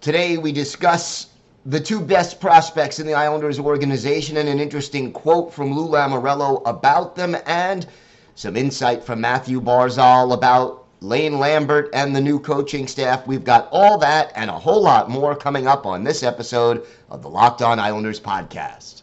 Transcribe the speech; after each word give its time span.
Today 0.00 0.38
we 0.38 0.52
discuss 0.52 1.26
the 1.66 1.80
two 1.80 2.00
best 2.00 2.40
prospects 2.40 3.00
in 3.00 3.06
the 3.06 3.14
Islanders 3.14 3.58
organization 3.58 4.36
and 4.36 4.48
an 4.48 4.60
interesting 4.60 5.10
quote 5.10 5.52
from 5.52 5.74
Lou 5.74 5.88
Lamoriello 5.88 6.62
about 6.66 7.16
them 7.16 7.36
and 7.46 7.84
some 8.36 8.56
insight 8.56 9.02
from 9.02 9.20
Matthew 9.20 9.60
Barzal 9.60 10.32
about 10.32 10.86
Lane 11.00 11.40
Lambert 11.40 11.90
and 11.92 12.14
the 12.14 12.20
new 12.20 12.38
coaching 12.38 12.86
staff. 12.86 13.26
We've 13.26 13.42
got 13.42 13.68
all 13.72 13.98
that 13.98 14.30
and 14.36 14.48
a 14.48 14.58
whole 14.58 14.82
lot 14.82 15.10
more 15.10 15.34
coming 15.34 15.66
up 15.66 15.84
on 15.84 16.04
this 16.04 16.22
episode 16.22 16.86
of 17.10 17.22
the 17.22 17.28
Locked 17.28 17.60
On 17.60 17.80
Islanders 17.80 18.20
podcast. 18.20 19.02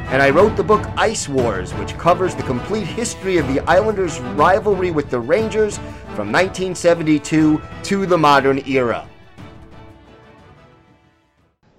and 0.11 0.21
I 0.21 0.29
wrote 0.29 0.57
the 0.57 0.63
book 0.63 0.85
Ice 0.97 1.29
Wars, 1.29 1.73
which 1.75 1.97
covers 1.97 2.35
the 2.35 2.43
complete 2.43 2.85
history 2.85 3.37
of 3.37 3.47
the 3.47 3.61
Islanders' 3.61 4.19
rivalry 4.19 4.91
with 4.91 5.09
the 5.09 5.21
Rangers 5.21 5.77
from 6.15 6.33
1972 6.33 7.61
to 7.83 8.05
the 8.05 8.17
modern 8.17 8.61
era. 8.67 9.07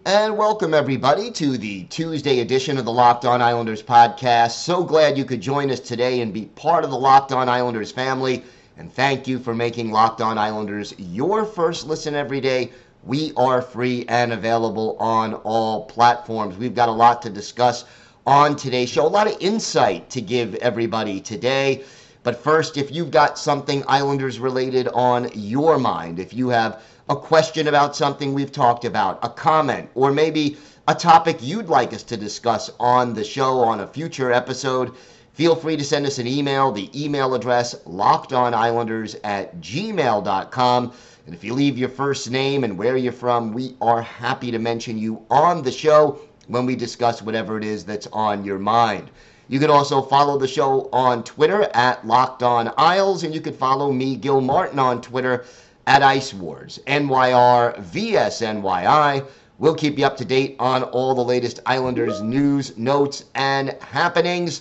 And 0.06 0.38
welcome, 0.38 0.72
everybody, 0.72 1.30
to 1.32 1.58
the 1.58 1.84
Tuesday 1.84 2.40
edition 2.40 2.78
of 2.78 2.86
the 2.86 2.90
Locked 2.90 3.26
On 3.26 3.42
Islanders 3.42 3.82
podcast. 3.82 4.52
So 4.52 4.82
glad 4.82 5.18
you 5.18 5.26
could 5.26 5.42
join 5.42 5.70
us 5.70 5.80
today 5.80 6.22
and 6.22 6.32
be 6.32 6.46
part 6.46 6.84
of 6.84 6.90
the 6.90 6.98
Locked 6.98 7.32
On 7.32 7.50
Islanders 7.50 7.92
family. 7.92 8.42
And 8.78 8.90
thank 8.90 9.28
you 9.28 9.38
for 9.38 9.54
making 9.54 9.90
Locked 9.90 10.22
On 10.22 10.38
Islanders 10.38 10.94
your 10.96 11.44
first 11.44 11.86
listen 11.86 12.14
every 12.14 12.40
day. 12.40 12.72
We 13.04 13.34
are 13.36 13.60
free 13.60 14.06
and 14.08 14.32
available 14.32 14.96
on 14.98 15.34
all 15.34 15.84
platforms. 15.84 16.56
We've 16.56 16.74
got 16.74 16.88
a 16.88 16.92
lot 16.92 17.20
to 17.22 17.30
discuss 17.30 17.84
on 18.26 18.54
today's 18.54 18.88
show, 18.88 19.04
a 19.04 19.08
lot 19.08 19.26
of 19.26 19.36
insight 19.40 20.08
to 20.10 20.20
give 20.20 20.54
everybody 20.56 21.20
today. 21.20 21.82
But 22.22 22.42
first, 22.42 22.76
if 22.76 22.92
you've 22.92 23.10
got 23.10 23.36
something 23.36 23.82
Islanders 23.88 24.38
related 24.38 24.86
on 24.88 25.28
your 25.34 25.76
mind, 25.78 26.20
if 26.20 26.32
you 26.32 26.48
have 26.50 26.82
a 27.08 27.16
question 27.16 27.66
about 27.66 27.96
something 27.96 28.32
we've 28.32 28.52
talked 28.52 28.84
about, 28.84 29.18
a 29.24 29.28
comment, 29.28 29.90
or 29.96 30.12
maybe 30.12 30.56
a 30.86 30.94
topic 30.94 31.38
you'd 31.40 31.68
like 31.68 31.92
us 31.92 32.04
to 32.04 32.16
discuss 32.16 32.70
on 32.78 33.12
the 33.12 33.24
show 33.24 33.58
on 33.58 33.80
a 33.80 33.86
future 33.88 34.32
episode, 34.32 34.92
feel 35.32 35.56
free 35.56 35.76
to 35.76 35.84
send 35.84 36.06
us 36.06 36.18
an 36.18 36.28
email. 36.28 36.70
The 36.70 36.90
email 36.94 37.34
address, 37.34 37.74
lockedonislanders 37.86 39.16
at 39.24 39.60
gmail.com. 39.60 40.92
And 41.26 41.34
if 41.34 41.42
you 41.42 41.54
leave 41.54 41.76
your 41.76 41.88
first 41.88 42.30
name 42.30 42.62
and 42.62 42.78
where 42.78 42.96
you're 42.96 43.12
from, 43.12 43.52
we 43.52 43.76
are 43.80 44.02
happy 44.02 44.52
to 44.52 44.58
mention 44.60 44.96
you 44.96 45.24
on 45.28 45.62
the 45.62 45.72
show 45.72 46.20
when 46.52 46.66
we 46.66 46.76
discuss 46.76 47.22
whatever 47.22 47.56
it 47.56 47.64
is 47.64 47.82
that's 47.82 48.06
on 48.12 48.44
your 48.44 48.58
mind. 48.58 49.10
You 49.48 49.58
can 49.58 49.70
also 49.70 50.02
follow 50.02 50.38
the 50.38 50.46
show 50.46 50.90
on 50.92 51.24
Twitter 51.24 51.62
at 51.72 52.06
Locked 52.06 52.42
On 52.42 52.72
Isles, 52.76 53.24
and 53.24 53.34
you 53.34 53.40
can 53.40 53.54
follow 53.54 53.90
me, 53.90 54.16
Gil 54.16 54.42
Martin, 54.42 54.78
on 54.78 55.00
Twitter 55.00 55.46
at 55.86 56.02
Ice 56.02 56.34
Wars, 56.34 56.78
NYR 56.86 57.82
VSNYI. 57.90 59.26
We'll 59.58 59.74
keep 59.74 59.98
you 59.98 60.04
up 60.04 60.18
to 60.18 60.26
date 60.26 60.56
on 60.58 60.82
all 60.82 61.14
the 61.14 61.24
latest 61.24 61.60
Islanders 61.64 62.20
news, 62.20 62.76
notes, 62.76 63.24
and 63.34 63.70
happenings, 63.80 64.60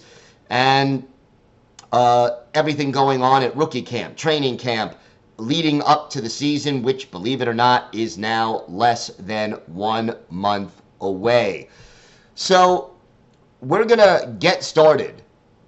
and 0.49 1.05
uh, 1.91 2.29
everything 2.53 2.91
going 2.91 3.21
on 3.21 3.43
at 3.43 3.55
rookie 3.55 3.81
camp, 3.81 4.15
training 4.15 4.57
camp, 4.57 4.95
leading 5.35 5.81
up 5.81 6.09
to 6.11 6.21
the 6.21 6.29
season, 6.29 6.83
which, 6.83 7.11
believe 7.11 7.41
it 7.41 7.49
or 7.49 7.53
not, 7.53 7.93
is 7.93 8.17
now 8.17 8.63
less 8.69 9.07
than 9.19 9.53
one 9.67 10.15
month 10.29 10.80
away. 11.01 11.69
So, 12.35 12.95
we're 13.61 13.85
going 13.85 13.99
to 13.99 14.35
get 14.39 14.63
started 14.63 15.21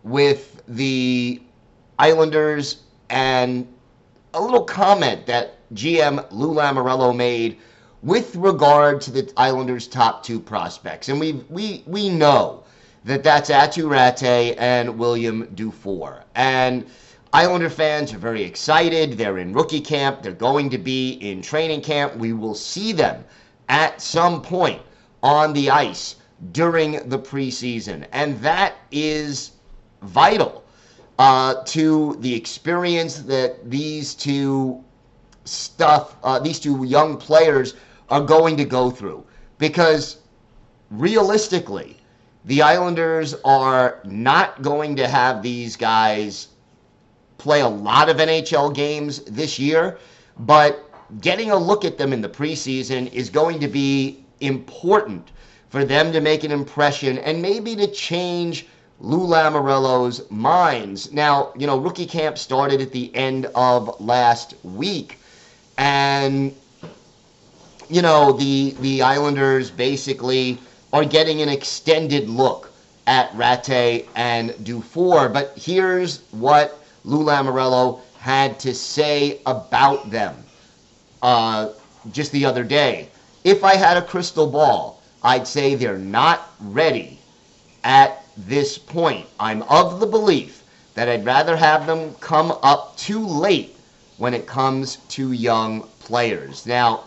with 0.03 0.63
the 0.67 1.41
Islanders 1.99 2.83
and 3.09 3.67
a 4.33 4.41
little 4.41 4.63
comment 4.63 5.25
that 5.27 5.57
GM 5.73 6.25
Lou 6.31 6.53
Lamoriello 6.53 7.15
made 7.15 7.57
with 8.01 8.35
regard 8.35 8.99
to 9.01 9.11
the 9.11 9.31
Islanders' 9.37 9.87
top 9.87 10.23
two 10.23 10.39
prospects. 10.39 11.09
And 11.09 11.19
we, 11.19 11.33
we, 11.49 11.83
we 11.85 12.09
know 12.09 12.63
that 13.05 13.23
that's 13.23 13.49
Aatu 13.49 13.85
Raty 13.85 14.55
and 14.57 14.97
William 14.97 15.47
Dufour. 15.53 16.23
And 16.35 16.85
Islander 17.31 17.69
fans 17.69 18.13
are 18.13 18.17
very 18.17 18.43
excited. 18.43 19.17
They're 19.17 19.37
in 19.37 19.53
rookie 19.53 19.81
camp. 19.81 20.21
They're 20.21 20.33
going 20.33 20.69
to 20.71 20.77
be 20.77 21.13
in 21.13 21.41
training 21.41 21.81
camp. 21.81 22.15
We 22.15 22.33
will 22.33 22.55
see 22.55 22.91
them 22.91 23.23
at 23.69 24.01
some 24.01 24.41
point 24.41 24.81
on 25.23 25.53
the 25.53 25.71
ice 25.71 26.17
during 26.51 27.07
the 27.09 27.17
preseason. 27.17 28.05
And 28.11 28.39
that 28.41 28.75
is 28.91 29.51
vital 30.03 30.63
uh, 31.17 31.63
to 31.65 32.17
the 32.19 32.35
experience 32.35 33.19
that 33.23 33.69
these 33.69 34.13
two 34.13 34.83
stuff, 35.45 36.17
uh, 36.23 36.39
these 36.39 36.59
two 36.59 36.83
young 36.83 37.17
players 37.17 37.75
are 38.09 38.21
going 38.21 38.57
to 38.57 38.65
go 38.65 38.91
through. 38.91 39.25
Because 39.57 40.17
realistically, 40.91 41.97
the 42.45 42.61
Islanders 42.61 43.35
are 43.45 43.99
not 44.03 44.61
going 44.61 44.97
to 44.97 45.07
have 45.07 45.41
these 45.41 45.77
guys 45.77 46.49
play 47.37 47.61
a 47.61 47.67
lot 47.67 48.09
of 48.09 48.17
NHL 48.17 48.73
games 48.75 49.19
this 49.21 49.57
year, 49.57 49.97
but 50.39 50.89
getting 51.21 51.51
a 51.51 51.57
look 51.57 51.85
at 51.85 51.97
them 51.97 52.11
in 52.11 52.21
the 52.21 52.29
preseason 52.29 53.11
is 53.13 53.29
going 53.29 53.59
to 53.59 53.67
be 53.67 54.22
important 54.41 55.29
for 55.69 55.83
them 55.83 56.11
to 56.11 56.21
make 56.21 56.43
an 56.43 56.51
impression 56.51 57.17
and 57.19 57.41
maybe 57.41 57.75
to 57.75 57.87
change 57.87 58.67
Lou 58.99 59.27
Lamoriello's 59.27 60.29
minds. 60.31 61.11
Now, 61.11 61.51
you 61.57 61.67
know, 61.67 61.77
rookie 61.77 62.05
camp 62.05 62.37
started 62.37 62.79
at 62.79 62.91
the 62.91 63.13
end 63.15 63.47
of 63.55 63.99
last 63.99 64.53
week, 64.63 65.17
and 65.77 66.55
you 67.89 68.01
know 68.01 68.31
the 68.31 68.75
the 68.79 69.01
Islanders 69.01 69.69
basically 69.71 70.57
are 70.93 71.03
getting 71.03 71.41
an 71.41 71.49
extended 71.49 72.29
look 72.29 72.71
at 73.07 73.31
Raty 73.33 74.07
and 74.15 74.53
Dufour. 74.63 75.27
But 75.29 75.53
here's 75.57 76.21
what 76.31 76.79
Lou 77.03 77.23
Lamoriello 77.23 77.99
had 78.19 78.59
to 78.59 78.73
say 78.73 79.41
about 79.45 80.09
them 80.11 80.35
uh, 81.21 81.69
just 82.11 82.31
the 82.31 82.45
other 82.45 82.63
day. 82.63 83.09
If 83.43 83.63
I 83.63 83.75
had 83.75 83.97
a 83.97 84.01
crystal 84.01 84.47
ball, 84.47 85.01
I'd 85.21 85.47
say 85.47 85.75
they're 85.75 85.97
not 85.97 86.49
ready 86.61 87.19
at 87.83 88.23
this 88.37 88.77
point. 88.77 89.27
I'm 89.39 89.63
of 89.63 89.99
the 89.99 90.05
belief 90.05 90.63
that 90.93 91.09
I'd 91.09 91.25
rather 91.25 91.57
have 91.57 91.85
them 91.85 92.13
come 92.21 92.57
up 92.63 92.95
too 92.95 93.25
late 93.25 93.75
when 94.17 94.33
it 94.33 94.47
comes 94.47 94.97
to 95.09 95.33
young 95.33 95.81
players. 95.99 96.65
Now, 96.65 97.03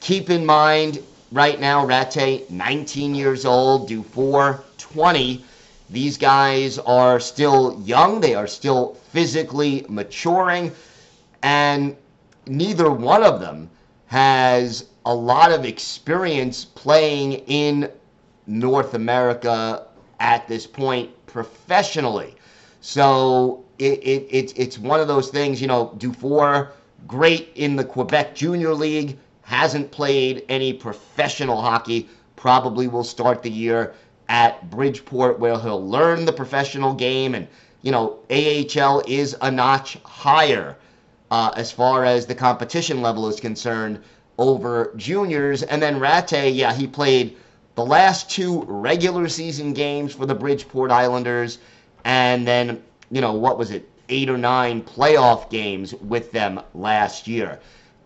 keep 0.00 0.28
in 0.28 0.44
mind 0.44 1.02
right 1.32 1.58
now, 1.58 1.86
Raty, 1.86 2.48
19 2.50 3.14
years 3.14 3.46
old, 3.46 3.88
Dufour, 3.88 4.62
20. 4.76 5.42
These 5.88 6.18
guys 6.18 6.78
are 6.80 7.18
still 7.18 7.80
young, 7.84 8.20
they 8.20 8.34
are 8.34 8.46
still 8.46 8.94
physically 9.12 9.86
maturing, 9.88 10.72
and 11.42 11.96
neither 12.46 12.90
one 12.90 13.22
of 13.22 13.40
them 13.40 13.70
has 14.06 14.86
a 15.06 15.14
lot 15.14 15.52
of 15.52 15.64
experience 15.64 16.64
playing 16.64 17.32
in 17.46 17.90
North 18.46 18.94
America 18.94 19.86
at 20.20 20.48
this 20.48 20.66
point 20.66 21.10
professionally. 21.26 22.34
So 22.80 23.64
it, 23.78 23.98
it, 24.02 24.26
it's, 24.30 24.52
it's 24.54 24.78
one 24.78 25.00
of 25.00 25.08
those 25.08 25.30
things, 25.30 25.60
you 25.60 25.66
know, 25.66 25.94
Dufour, 25.98 26.72
great 27.06 27.50
in 27.54 27.76
the 27.76 27.84
Quebec 27.84 28.34
Junior 28.34 28.72
League, 28.74 29.18
hasn't 29.42 29.90
played 29.90 30.44
any 30.48 30.72
professional 30.72 31.60
hockey, 31.60 32.08
probably 32.36 32.88
will 32.88 33.04
start 33.04 33.42
the 33.42 33.50
year 33.50 33.94
at 34.28 34.70
Bridgeport 34.70 35.38
where 35.38 35.58
he'll 35.58 35.86
learn 35.86 36.24
the 36.24 36.32
professional 36.32 36.94
game 36.94 37.34
and 37.34 37.46
you 37.82 37.92
know 37.92 38.18
AHL 38.30 39.02
is 39.06 39.36
a 39.42 39.50
notch 39.50 39.98
higher 40.04 40.76
uh, 41.30 41.52
as 41.56 41.70
far 41.70 42.04
as 42.04 42.26
the 42.26 42.34
competition 42.34 43.02
level 43.02 43.28
is 43.28 43.38
concerned 43.38 44.02
over 44.38 44.92
juniors. 44.96 45.62
And 45.62 45.82
then 45.82 46.00
Raty, 46.00 46.54
yeah, 46.54 46.72
he 46.72 46.86
played 46.86 47.36
the 47.74 47.84
last 47.84 48.30
two 48.30 48.62
regular 48.68 49.28
season 49.28 49.72
games 49.72 50.14
for 50.14 50.26
the 50.26 50.34
Bridgeport 50.34 50.90
Islanders, 50.90 51.58
and 52.04 52.46
then, 52.46 52.82
you 53.10 53.20
know, 53.20 53.32
what 53.32 53.58
was 53.58 53.70
it, 53.70 53.88
eight 54.08 54.28
or 54.28 54.38
nine 54.38 54.82
playoff 54.82 55.50
games 55.50 55.94
with 55.94 56.30
them 56.30 56.60
last 56.74 57.26
year. 57.26 57.58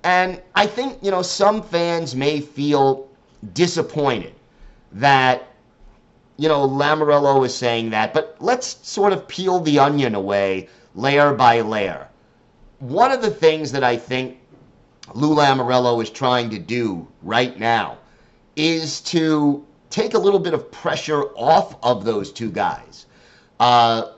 And 0.04 0.40
I 0.54 0.66
think, 0.66 0.98
you 1.02 1.10
know, 1.10 1.22
some 1.22 1.62
fans 1.62 2.14
may 2.14 2.40
feel 2.40 3.08
disappointed 3.52 4.34
that, 4.92 5.48
you 6.36 6.48
know, 6.48 6.66
Lamoriello 6.66 7.44
is 7.44 7.54
saying 7.54 7.90
that, 7.90 8.14
but 8.14 8.36
let's 8.40 8.78
sort 8.88 9.12
of 9.12 9.26
peel 9.28 9.60
the 9.60 9.78
onion 9.78 10.14
away 10.14 10.68
layer 10.94 11.34
by 11.34 11.60
layer. 11.60 12.08
One 12.78 13.10
of 13.10 13.22
the 13.22 13.30
things 13.30 13.72
that 13.72 13.82
I 13.84 13.96
think 13.96 14.38
Lou 15.14 15.34
Lamoriello 15.34 16.02
is 16.02 16.10
trying 16.10 16.50
to 16.50 16.58
do 16.58 17.06
right 17.22 17.58
now 17.58 17.98
is 18.56 19.00
to 19.00 19.64
take 19.90 20.14
a 20.14 20.18
little 20.18 20.40
bit 20.40 20.52
of 20.52 20.70
pressure 20.70 21.24
off 21.36 21.76
of 21.82 22.04
those 22.04 22.32
two 22.32 22.50
guys. 22.50 23.06
Uh, 23.60 24.12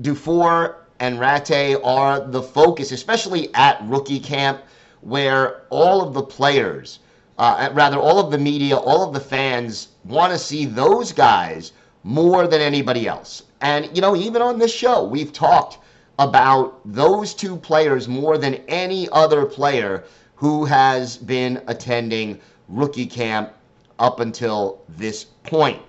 Dufour 0.00 0.86
and 1.00 1.18
Raty 1.18 1.78
are 1.84 2.20
the 2.20 2.42
focus, 2.42 2.92
especially 2.92 3.54
at 3.54 3.82
rookie 3.84 4.20
camp, 4.20 4.62
where 5.00 5.62
all 5.70 6.00
of 6.00 6.14
the 6.14 6.22
players, 6.22 7.00
uh, 7.38 7.70
rather 7.72 7.98
all 7.98 8.18
of 8.18 8.30
the 8.30 8.38
media, 8.38 8.76
all 8.76 9.06
of 9.06 9.12
the 9.12 9.20
fans 9.20 9.88
want 10.04 10.32
to 10.32 10.38
see 10.38 10.64
those 10.64 11.12
guys 11.12 11.72
more 12.02 12.46
than 12.46 12.60
anybody 12.60 13.06
else. 13.06 13.42
And, 13.60 13.94
you 13.94 14.00
know, 14.00 14.16
even 14.16 14.40
on 14.40 14.58
this 14.58 14.72
show, 14.72 15.04
we've 15.04 15.32
talked 15.32 15.78
about 16.18 16.80
those 16.84 17.34
two 17.34 17.56
players 17.56 18.08
more 18.08 18.38
than 18.38 18.54
any 18.68 19.08
other 19.10 19.44
player 19.44 20.04
who 20.34 20.64
has 20.64 21.16
been 21.16 21.62
attending 21.66 22.40
rookie 22.68 23.06
camp 23.06 23.52
up 23.98 24.20
until 24.20 24.82
this 24.88 25.24
point. 25.24 25.80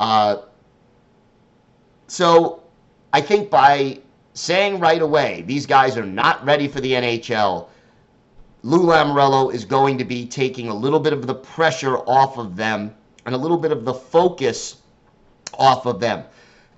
Uh, 0.00 0.38
so 2.06 2.62
I 3.12 3.20
think 3.20 3.50
by 3.50 4.00
saying 4.34 4.80
right 4.80 5.00
away 5.00 5.42
these 5.46 5.66
guys 5.66 5.96
are 5.96 6.06
not 6.06 6.44
ready 6.44 6.68
for 6.68 6.80
the 6.80 6.92
NHL, 6.92 7.68
Lou 8.62 8.86
Lamoriello 8.86 9.52
is 9.52 9.64
going 9.64 9.98
to 9.98 10.04
be 10.04 10.26
taking 10.26 10.68
a 10.68 10.74
little 10.74 11.00
bit 11.00 11.12
of 11.12 11.26
the 11.26 11.34
pressure 11.34 11.98
off 11.98 12.38
of 12.38 12.56
them 12.56 12.94
and 13.26 13.34
a 13.34 13.38
little 13.38 13.58
bit 13.58 13.72
of 13.72 13.84
the 13.84 13.94
focus 13.94 14.76
off 15.58 15.86
of 15.86 16.00
them. 16.00 16.24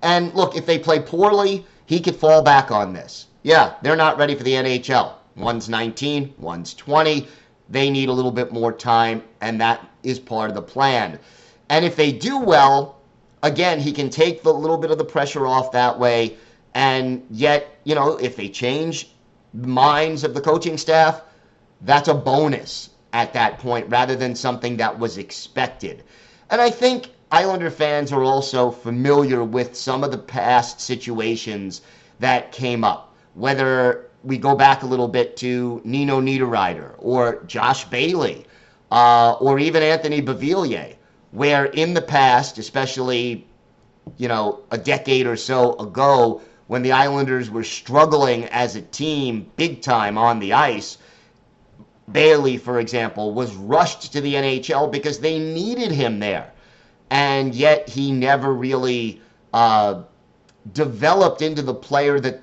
And 0.01 0.33
look, 0.33 0.55
if 0.55 0.65
they 0.65 0.77
play 0.77 0.99
poorly, 0.99 1.65
he 1.87 1.99
could 2.01 2.15
fall 2.15 2.43
back 2.43 2.69
on 2.69 2.93
this. 2.93 3.25
Yeah, 3.41 3.73
they're 3.81 3.95
not 3.95 4.17
ready 4.17 4.35
for 4.35 4.43
the 4.43 4.51
NHL. 4.51 5.13
One's 5.37 5.69
19, 5.69 6.35
one's 6.37 6.73
20. 6.73 7.27
They 7.69 7.89
need 7.89 8.09
a 8.09 8.13
little 8.13 8.31
bit 8.31 8.51
more 8.51 8.73
time, 8.73 9.23
and 9.41 9.59
that 9.61 9.87
is 10.03 10.19
part 10.19 10.49
of 10.49 10.55
the 10.55 10.61
plan. 10.61 11.17
And 11.69 11.85
if 11.85 11.95
they 11.95 12.11
do 12.11 12.39
well, 12.39 12.97
again, 13.41 13.79
he 13.79 13.93
can 13.93 14.09
take 14.09 14.43
the 14.43 14.53
little 14.53 14.77
bit 14.77 14.91
of 14.91 14.97
the 14.97 15.05
pressure 15.05 15.47
off 15.47 15.71
that 15.71 15.97
way. 15.97 16.35
And 16.73 17.25
yet, 17.29 17.79
you 17.85 17.95
know, 17.95 18.17
if 18.17 18.35
they 18.35 18.49
change 18.49 19.09
minds 19.53 20.23
of 20.23 20.33
the 20.33 20.41
coaching 20.41 20.77
staff, 20.77 21.21
that's 21.81 22.09
a 22.09 22.13
bonus 22.13 22.89
at 23.13 23.31
that 23.33 23.59
point 23.59 23.87
rather 23.89 24.15
than 24.15 24.35
something 24.35 24.77
that 24.77 24.99
was 24.99 25.17
expected. 25.17 26.03
And 26.49 26.59
I 26.59 26.69
think 26.69 27.11
Islander 27.29 27.69
fans 27.69 28.13
are 28.13 28.23
also 28.23 28.71
familiar 28.71 29.43
with 29.43 29.75
some 29.75 30.01
of 30.05 30.11
the 30.11 30.17
past 30.17 30.79
situations 30.79 31.81
that 32.19 32.53
came 32.53 32.85
up, 32.85 33.13
whether 33.33 34.05
we 34.23 34.37
go 34.37 34.55
back 34.55 34.81
a 34.81 34.85
little 34.85 35.09
bit 35.09 35.35
to 35.37 35.81
Nino 35.83 36.21
Niederreiter 36.21 36.93
or 36.99 37.43
Josh 37.43 37.83
Bailey 37.83 38.45
uh, 38.91 39.33
or 39.41 39.59
even 39.59 39.83
Anthony 39.83 40.21
Beauvillier, 40.21 40.95
where 41.31 41.65
in 41.65 41.93
the 41.93 42.01
past, 42.01 42.57
especially 42.59 43.45
you 44.15 44.29
know 44.29 44.61
a 44.71 44.77
decade 44.77 45.27
or 45.27 45.35
so 45.35 45.73
ago, 45.73 46.41
when 46.67 46.81
the 46.81 46.93
Islanders 46.93 47.49
were 47.49 47.65
struggling 47.65 48.45
as 48.45 48.77
a 48.77 48.81
team 48.81 49.51
big 49.57 49.81
time 49.81 50.17
on 50.17 50.39
the 50.39 50.53
ice, 50.53 50.97
Bailey, 52.09 52.55
for 52.55 52.79
example, 52.79 53.33
was 53.33 53.53
rushed 53.53 54.13
to 54.13 54.21
the 54.21 54.35
NHL 54.35 54.89
because 54.89 55.19
they 55.19 55.39
needed 55.39 55.91
him 55.91 56.19
there 56.19 56.53
and 57.09 57.55
yet 57.55 57.87
he 57.87 58.11
never 58.11 58.53
really 58.53 59.21
uh, 59.53 60.03
developed 60.73 61.41
into 61.41 61.61
the 61.61 61.73
player 61.73 62.19
that 62.19 62.41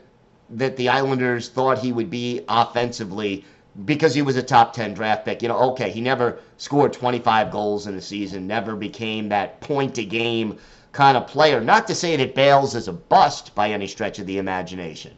that 0.50 0.76
the 0.76 0.88
Islanders 0.88 1.48
thought 1.48 1.78
he 1.78 1.92
would 1.92 2.10
be 2.10 2.42
offensively 2.48 3.44
because 3.84 4.14
he 4.14 4.22
was 4.22 4.36
a 4.36 4.42
top 4.42 4.72
10 4.72 4.94
draft 4.94 5.24
pick. 5.24 5.42
You 5.42 5.48
know, 5.48 5.58
okay, 5.72 5.90
he 5.90 6.00
never 6.00 6.38
scored 6.58 6.92
25 6.92 7.50
goals 7.50 7.86
in 7.86 7.94
a 7.94 8.00
season, 8.00 8.46
never 8.46 8.76
became 8.76 9.28
that 9.30 9.60
point 9.60 9.98
a 9.98 10.04
game 10.04 10.58
kind 10.92 11.16
of 11.16 11.26
player. 11.26 11.60
Not 11.60 11.86
to 11.88 11.94
say 11.94 12.16
that 12.16 12.34
Bales 12.34 12.74
is 12.74 12.88
a 12.88 12.92
bust 12.92 13.54
by 13.54 13.70
any 13.70 13.86
stretch 13.86 14.18
of 14.18 14.26
the 14.26 14.38
imagination. 14.38 15.12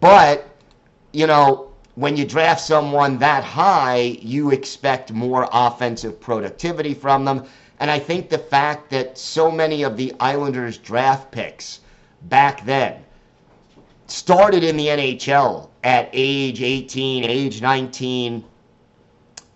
But, 0.00 0.48
you 1.12 1.26
know, 1.26 1.70
when 1.94 2.16
you 2.16 2.26
draft 2.26 2.60
someone 2.60 3.18
that 3.18 3.42
high, 3.42 4.18
you 4.20 4.50
expect 4.50 5.12
more 5.12 5.48
offensive 5.50 6.20
productivity 6.20 6.94
from 6.94 7.24
them. 7.24 7.44
And 7.80 7.90
I 7.90 7.98
think 7.98 8.28
the 8.28 8.38
fact 8.38 8.90
that 8.90 9.18
so 9.18 9.50
many 9.50 9.82
of 9.82 9.96
the 9.96 10.12
Islanders 10.20 10.78
draft 10.78 11.30
picks 11.30 11.80
back 12.22 12.64
then 12.64 13.02
started 14.08 14.64
in 14.64 14.76
the 14.76 14.86
NHL 14.86 15.68
at 15.84 16.08
age 16.12 16.62
18, 16.62 17.24
age 17.24 17.62
19, 17.62 18.44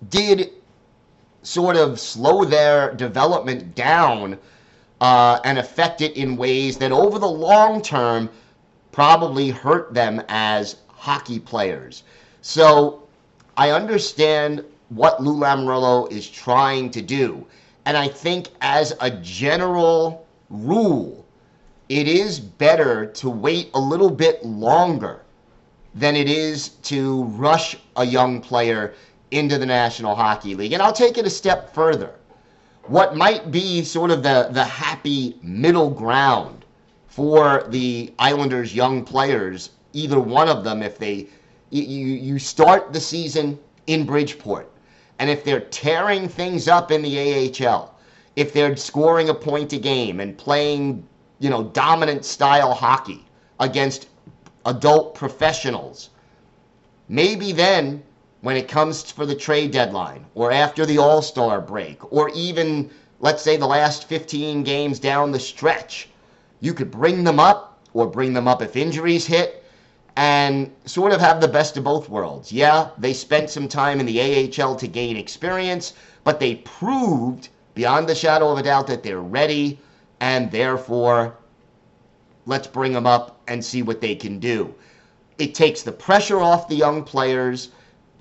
did 0.09 0.51
sort 1.43 1.77
of 1.77 1.99
slow 1.99 2.45
their 2.45 2.95
development 2.95 3.75
down 3.75 4.39
uh, 5.01 5.41
and 5.45 5.59
affect 5.59 6.01
it 6.01 6.17
in 6.17 6.37
ways 6.37 6.79
that 6.79 6.93
over 6.93 7.19
the 7.19 7.29
long 7.29 7.83
term 7.83 8.31
probably 8.93 9.51
hurt 9.51 9.93
them 9.93 10.23
as 10.29 10.77
hockey 10.87 11.41
players. 11.41 12.05
So 12.43 13.03
I 13.57 13.71
understand 13.71 14.65
what 14.91 15.23
Lou 15.23 15.35
Lamoriello 15.37 16.11
is 16.13 16.29
trying 16.29 16.91
to 16.91 17.03
do. 17.03 17.45
And 17.85 17.97
I 17.97 18.09
think, 18.09 18.49
as 18.61 18.95
a 19.01 19.11
general 19.11 20.27
rule, 20.51 21.25
it 21.89 22.07
is 22.07 22.39
better 22.39 23.07
to 23.07 23.29
wait 23.29 23.71
a 23.75 23.81
little 23.81 24.11
bit 24.11 24.45
longer 24.45 25.23
than 25.95 26.17
it 26.17 26.29
is 26.29 26.69
to 26.69 27.25
rush 27.25 27.77
a 27.97 28.05
young 28.05 28.41
player 28.41 28.95
into 29.31 29.59
the 29.59 29.67
National 29.67 30.15
Hockey 30.15 30.55
League. 30.55 30.73
And 30.73 30.83
I'll 30.83 30.93
take 30.93 31.19
it 31.19 31.27
a 31.27 31.31
step 31.31 31.75
further. 31.75 32.15
What 32.85 33.17
might 33.17 33.51
be 33.51 33.83
sort 33.85 34.11
of 34.11 34.23
the, 34.23 34.49
the 34.51 34.65
happy 34.65 35.37
middle 35.43 35.91
ground 35.91 36.65
for 37.09 37.65
the 37.69 38.13
Islanders' 38.19 38.75
young 38.75 39.05
players, 39.05 39.71
either 39.93 40.19
one 40.19 40.49
of 40.49 40.65
them, 40.65 40.83
if 40.83 40.99
they 40.99 41.29
you, 41.71 41.83
you 41.83 42.39
start 42.39 42.93
the 42.93 43.01
season 43.01 43.59
in 43.87 44.05
Bridgeport 44.05 44.72
and 45.23 45.31
if 45.31 45.45
they're 45.45 45.61
tearing 45.61 46.29
things 46.29 46.67
up 46.67 46.91
in 46.91 47.01
the 47.01 47.17
AHL, 47.65 47.95
if 48.35 48.53
they're 48.53 48.75
scoring 48.75 49.29
a 49.29 49.35
point 49.35 49.73
a 49.73 49.79
game 49.79 50.19
and 50.19 50.37
playing, 50.37 51.07
you 51.39 51.49
know, 51.49 51.63
dominant 51.63 52.25
style 52.25 52.75
hockey 52.75 53.25
against 53.61 54.09
adult 54.67 55.15
professionals, 55.15 56.11
maybe 57.09 57.53
then 57.53 58.03
when 58.41 58.57
it 58.57 58.67
comes 58.67 59.13
for 59.13 59.25
the 59.25 59.37
trade 59.37 59.71
deadline 59.71 60.27
or 60.35 60.51
after 60.51 60.85
the 60.85 60.99
All 60.99 61.23
Star 61.23 61.61
break 61.61 62.13
or 62.13 62.29
even, 62.31 62.91
let's 63.21 63.45
say, 63.45 63.57
the 63.57 63.65
last 63.65 64.09
15 64.09 64.65
games 64.65 64.99
down 64.99 65.31
the 65.31 65.39
stretch, 65.39 66.09
you 66.59 66.75
could 66.75 66.91
bring 66.91 67.23
them 67.23 67.39
up 67.39 67.79
or 67.95 68.09
bring 68.09 68.33
them 68.33 68.49
up 68.49 68.61
if 68.61 68.75
injuries 68.75 69.25
hit 69.25 69.62
and 70.17 70.71
sort 70.85 71.13
of 71.13 71.21
have 71.21 71.41
the 71.41 71.49
best 71.49 71.77
of 71.77 71.85
both 71.85 72.09
worlds. 72.09 72.53
Yeah, 72.53 72.91
they 72.99 73.13
spent 73.13 73.51
some 73.51 73.69
time 73.69 74.01
in 74.01 74.07
the 74.07 74.21
AHL 74.61 74.77
to 74.77 74.87
gain 74.87 75.17
experience, 75.17 75.95
but 76.25 76.39
they 76.39 76.57
proved 76.57 77.49
beyond 77.75 78.09
the 78.09 78.15
shadow 78.15 78.51
of 78.51 78.59
a 78.59 78.63
doubt 78.63 78.87
that 78.89 79.03
they're 79.03 79.21
ready, 79.21 79.79
and 80.21 80.51
therefore, 80.51 81.37
let's 82.47 82.67
bring 82.67 82.93
them 82.93 83.07
up 83.07 83.41
and 83.49 83.65
see 83.65 83.83
what 83.83 84.01
they 84.01 84.15
can 84.15 84.39
do. 84.39 84.75
It 85.39 85.55
takes 85.55 85.83
the 85.83 85.93
pressure 85.93 86.41
off 86.41 86.69
the 86.69 86.75
young 86.75 87.03
players, 87.03 87.71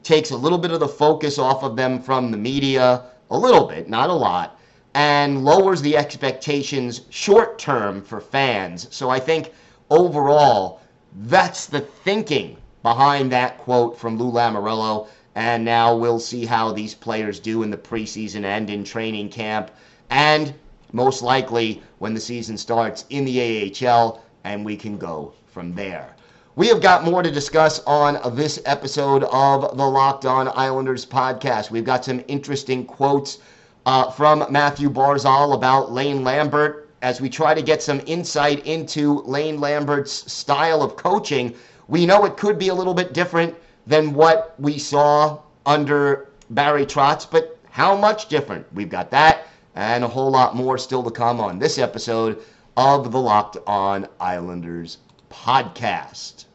takes 0.03 0.31
a 0.31 0.37
little 0.37 0.57
bit 0.57 0.71
of 0.71 0.79
the 0.79 0.87
focus 0.87 1.37
off 1.37 1.63
of 1.63 1.75
them 1.75 2.01
from 2.01 2.31
the 2.31 2.37
media, 2.37 3.03
a 3.29 3.37
little 3.37 3.67
bit, 3.67 3.89
not 3.89 4.09
a 4.09 4.13
lot, 4.13 4.59
and 4.93 5.43
lowers 5.43 5.81
the 5.81 5.97
expectations 5.97 7.01
short 7.09 7.59
term 7.59 8.01
for 8.01 8.19
fans. 8.19 8.87
So 8.91 9.09
I 9.09 9.19
think 9.19 9.53
overall, 9.89 10.81
that's 11.15 11.65
the 11.65 11.81
thinking 11.81 12.57
behind 12.83 13.31
that 13.31 13.57
quote 13.59 13.97
from 13.97 14.17
Lou 14.17 14.31
Lamoriello. 14.31 15.07
And 15.35 15.63
now 15.63 15.95
we'll 15.95 16.19
see 16.19 16.45
how 16.45 16.71
these 16.71 16.93
players 16.93 17.39
do 17.39 17.63
in 17.63 17.69
the 17.69 17.77
preseason 17.77 18.43
and 18.43 18.69
in 18.69 18.83
training 18.83 19.29
camp. 19.29 19.71
And 20.09 20.53
most 20.91 21.21
likely 21.21 21.81
when 21.99 22.13
the 22.13 22.19
season 22.19 22.57
starts 22.57 23.05
in 23.09 23.25
the 23.25 23.73
AHL, 23.87 24.21
and 24.43 24.65
we 24.65 24.75
can 24.75 24.97
go 24.97 25.33
from 25.47 25.73
there. 25.75 26.15
We 26.55 26.67
have 26.67 26.81
got 26.81 27.05
more 27.05 27.23
to 27.23 27.31
discuss 27.31 27.81
on 27.87 28.35
this 28.35 28.59
episode 28.65 29.23
of 29.23 29.77
the 29.77 29.87
Locked 29.87 30.25
On 30.25 30.49
Islanders 30.53 31.05
podcast. 31.05 31.71
We've 31.71 31.85
got 31.85 32.03
some 32.03 32.23
interesting 32.27 32.85
quotes 32.85 33.39
uh, 33.85 34.11
from 34.11 34.45
Matthew 34.49 34.89
Barzal 34.89 35.55
about 35.55 35.91
Lane 35.91 36.23
Lambert 36.23 36.80
as 37.01 37.19
we 37.19 37.29
try 37.29 37.53
to 37.53 37.61
get 37.61 37.81
some 37.81 38.01
insight 38.05 38.65
into 38.65 39.21
Lane 39.21 39.59
Lambert's 39.59 40.31
style 40.31 40.81
of 40.81 40.95
coaching. 40.95 41.55
We 41.87 42.05
know 42.05 42.25
it 42.25 42.37
could 42.37 42.59
be 42.59 42.69
a 42.69 42.75
little 42.75 42.93
bit 42.93 43.13
different 43.13 43.55
than 43.87 44.13
what 44.13 44.55
we 44.59 44.77
saw 44.77 45.39
under 45.65 46.29
Barry 46.49 46.85
Trotz, 46.85 47.29
but 47.29 47.57
how 47.69 47.95
much 47.95 48.27
different? 48.27 48.65
We've 48.73 48.89
got 48.89 49.11
that 49.11 49.47
and 49.75 50.03
a 50.03 50.07
whole 50.07 50.31
lot 50.31 50.55
more 50.55 50.77
still 50.77 51.03
to 51.03 51.11
come 51.11 51.39
on 51.39 51.59
this 51.59 51.77
episode 51.77 52.39
of 52.77 53.11
the 53.11 53.19
Locked 53.19 53.57
On 53.67 54.07
Islanders 54.19 54.97
podcast. 55.29 56.45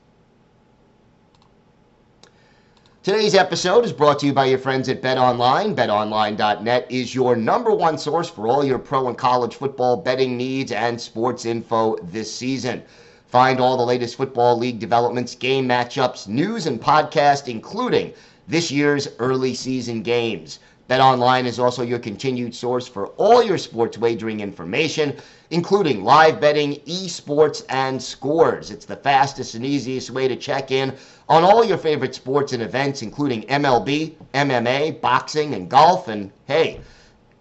Today's 3.07 3.37
episode 3.37 3.85
is 3.85 3.93
brought 3.93 4.19
to 4.19 4.27
you 4.27 4.33
by 4.33 4.47
your 4.47 4.59
friends 4.59 4.89
at 4.89 5.01
BetOnline. 5.01 5.77
BetOnline.net 5.77 6.91
is 6.91 7.15
your 7.15 7.37
number 7.37 7.73
one 7.73 7.99
source 7.99 8.29
for 8.29 8.49
all 8.49 8.65
your 8.65 8.81
pro 8.81 9.07
and 9.07 9.17
college 9.17 9.55
football 9.55 9.97
betting 9.97 10.37
needs 10.37 10.73
and 10.73 11.01
sports 11.01 11.45
info 11.45 11.95
this 12.03 12.35
season. 12.35 12.83
Find 13.29 13.61
all 13.61 13.77
the 13.77 13.87
latest 13.87 14.17
football 14.17 14.59
league 14.59 14.81
developments, 14.81 15.37
game 15.37 15.69
matchups, 15.69 16.27
news, 16.27 16.67
and 16.67 16.83
podcast, 16.83 17.47
including 17.47 18.13
this 18.49 18.73
year's 18.73 19.07
early 19.21 19.55
season 19.55 20.03
games. 20.03 20.59
BetOnline 20.89 21.47
is 21.47 21.59
also 21.59 21.83
your 21.83 21.99
continued 21.99 22.55
source 22.55 22.87
for 22.87 23.09
all 23.17 23.43
your 23.43 23.59
sports 23.59 23.99
wagering 23.99 24.39
information, 24.39 25.17
including 25.51 26.05
live 26.05 26.41
betting, 26.41 26.75
esports, 26.87 27.65
and 27.69 28.01
scores. 28.01 28.71
It's 28.71 28.85
the 28.85 28.95
fastest 28.95 29.57
and 29.57 29.67
easiest 29.67 30.11
way 30.11 30.29
to 30.29 30.37
check 30.37 30.71
in 30.71 30.95
on 31.29 31.43
all 31.43 31.65
your 31.65 31.77
favorite 31.77 32.15
sports 32.15 32.53
and 32.53 32.63
events, 32.63 33.03
including 33.03 33.43
MLB, 33.49 34.15
MMA, 34.33 35.01
boxing, 35.01 35.55
and 35.55 35.69
golf. 35.69 36.07
And 36.07 36.31
hey, 36.45 36.81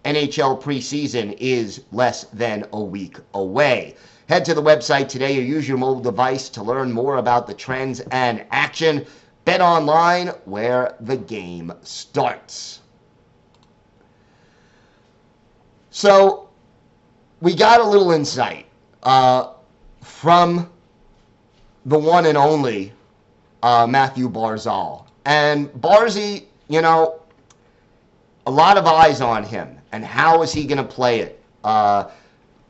NHL 0.04 0.60
preseason 0.60 1.36
is 1.38 1.82
less 1.92 2.24
than 2.32 2.64
a 2.72 2.80
week 2.80 3.18
away. 3.34 3.94
Head 4.28 4.44
to 4.46 4.54
the 4.54 4.62
website 4.62 5.06
today 5.08 5.38
or 5.38 5.42
use 5.42 5.68
your 5.68 5.78
mobile 5.78 6.02
device 6.02 6.48
to 6.48 6.64
learn 6.64 6.90
more 6.90 7.18
about 7.18 7.46
the 7.46 7.54
trends 7.54 8.00
and 8.10 8.44
action. 8.50 9.06
Bet 9.44 9.60
online 9.60 10.28
where 10.46 10.96
the 10.98 11.16
game 11.16 11.72
starts. 11.84 12.80
So 15.96 16.50
we 17.40 17.54
got 17.54 17.80
a 17.80 17.82
little 17.82 18.12
insight 18.12 18.66
uh, 19.02 19.54
from 20.02 20.70
the 21.86 21.98
one 21.98 22.26
and 22.26 22.36
only 22.36 22.92
uh, 23.62 23.86
Matthew 23.86 24.28
Barzal. 24.28 25.06
And 25.24 25.68
Barzy, 25.68 26.44
you 26.68 26.82
know, 26.82 27.22
a 28.46 28.50
lot 28.50 28.76
of 28.76 28.86
eyes 28.86 29.22
on 29.22 29.42
him. 29.42 29.78
And 29.92 30.04
how 30.04 30.42
is 30.42 30.52
he 30.52 30.66
going 30.66 30.76
to 30.76 30.84
play 30.84 31.20
it? 31.20 31.42
Uh, 31.64 32.10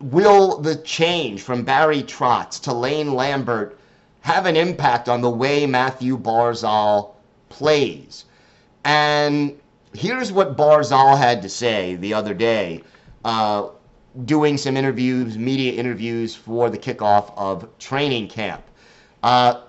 will 0.01 0.59
the 0.59 0.77
change 0.77 1.43
from 1.43 1.65
Barry 1.65 2.05
Trotz 2.05 2.63
to 2.63 2.73
Lane 2.73 3.13
Lambert 3.13 3.77
have 4.21 4.47
an 4.47 4.55
impact 4.55 5.09
on 5.09 5.21
the 5.21 5.31
way 5.31 5.67
Matthew 5.67 6.17
Barzal 6.17 7.15
plays? 7.49 8.27
And 8.85 9.59
here's 9.95 10.31
what 10.31 10.57
Barzal 10.57 11.19
had 11.19 11.43
to 11.43 11.49
say 11.49 11.97
the 11.97 12.15
other 12.15 12.33
day 12.33 12.85
uh, 13.27 13.71
doing 14.25 14.57
some 14.57 14.77
interviews, 14.77 15.37
media 15.37 15.73
interviews 15.73 16.33
for 16.33 16.71
the 16.71 16.79
kickoff 16.79 17.33
of 17.37 17.69
training 17.77 18.29
camp. 18.29 18.63
Uh, 19.25 19.63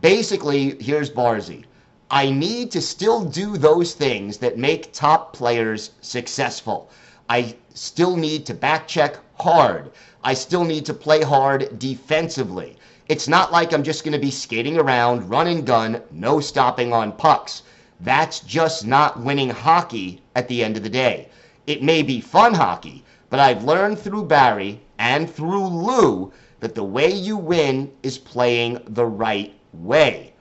basically, 0.00 0.76
here's 0.82 1.08
Barzy. 1.08 1.66
I 2.10 2.30
need 2.30 2.72
to 2.72 2.80
still 2.80 3.24
do 3.24 3.56
those 3.56 3.94
things 3.94 4.38
that 4.38 4.58
make 4.58 4.92
top 4.92 5.32
players 5.32 5.92
successful. 6.00 6.90
I 7.28 7.54
still 7.74 8.16
need 8.16 8.44
to 8.46 8.54
back 8.54 8.88
check 8.88 9.18
hard. 9.38 9.92
I 10.24 10.34
still 10.34 10.64
need 10.64 10.84
to 10.86 10.92
play 10.92 11.22
hard 11.22 11.78
defensively. 11.78 12.76
It's 13.06 13.28
not 13.28 13.52
like 13.52 13.72
I'm 13.72 13.84
just 13.84 14.02
going 14.02 14.14
to 14.14 14.26
be 14.26 14.32
skating 14.32 14.76
around, 14.78 15.30
run 15.30 15.46
and 15.46 15.64
gun, 15.64 16.02
no 16.10 16.40
stopping 16.40 16.92
on 16.92 17.12
pucks. 17.12 17.62
That's 18.00 18.40
just 18.40 18.84
not 18.84 19.20
winning 19.20 19.50
hockey 19.50 20.22
at 20.34 20.48
the 20.48 20.64
end 20.64 20.76
of 20.76 20.82
the 20.82 20.90
day. 20.90 21.28
It 21.70 21.84
may 21.84 22.02
be 22.02 22.20
fun 22.20 22.54
hockey, 22.54 23.04
but 23.28 23.38
I've 23.38 23.62
learned 23.62 24.00
through 24.00 24.24
Barry 24.24 24.80
and 24.98 25.30
through 25.30 25.68
Lou 25.68 26.32
that 26.58 26.74
the 26.74 26.82
way 26.82 27.08
you 27.08 27.36
win 27.36 27.92
is 28.02 28.18
playing 28.18 28.80
the 28.88 29.06
right 29.06 29.54
way. 29.72 30.32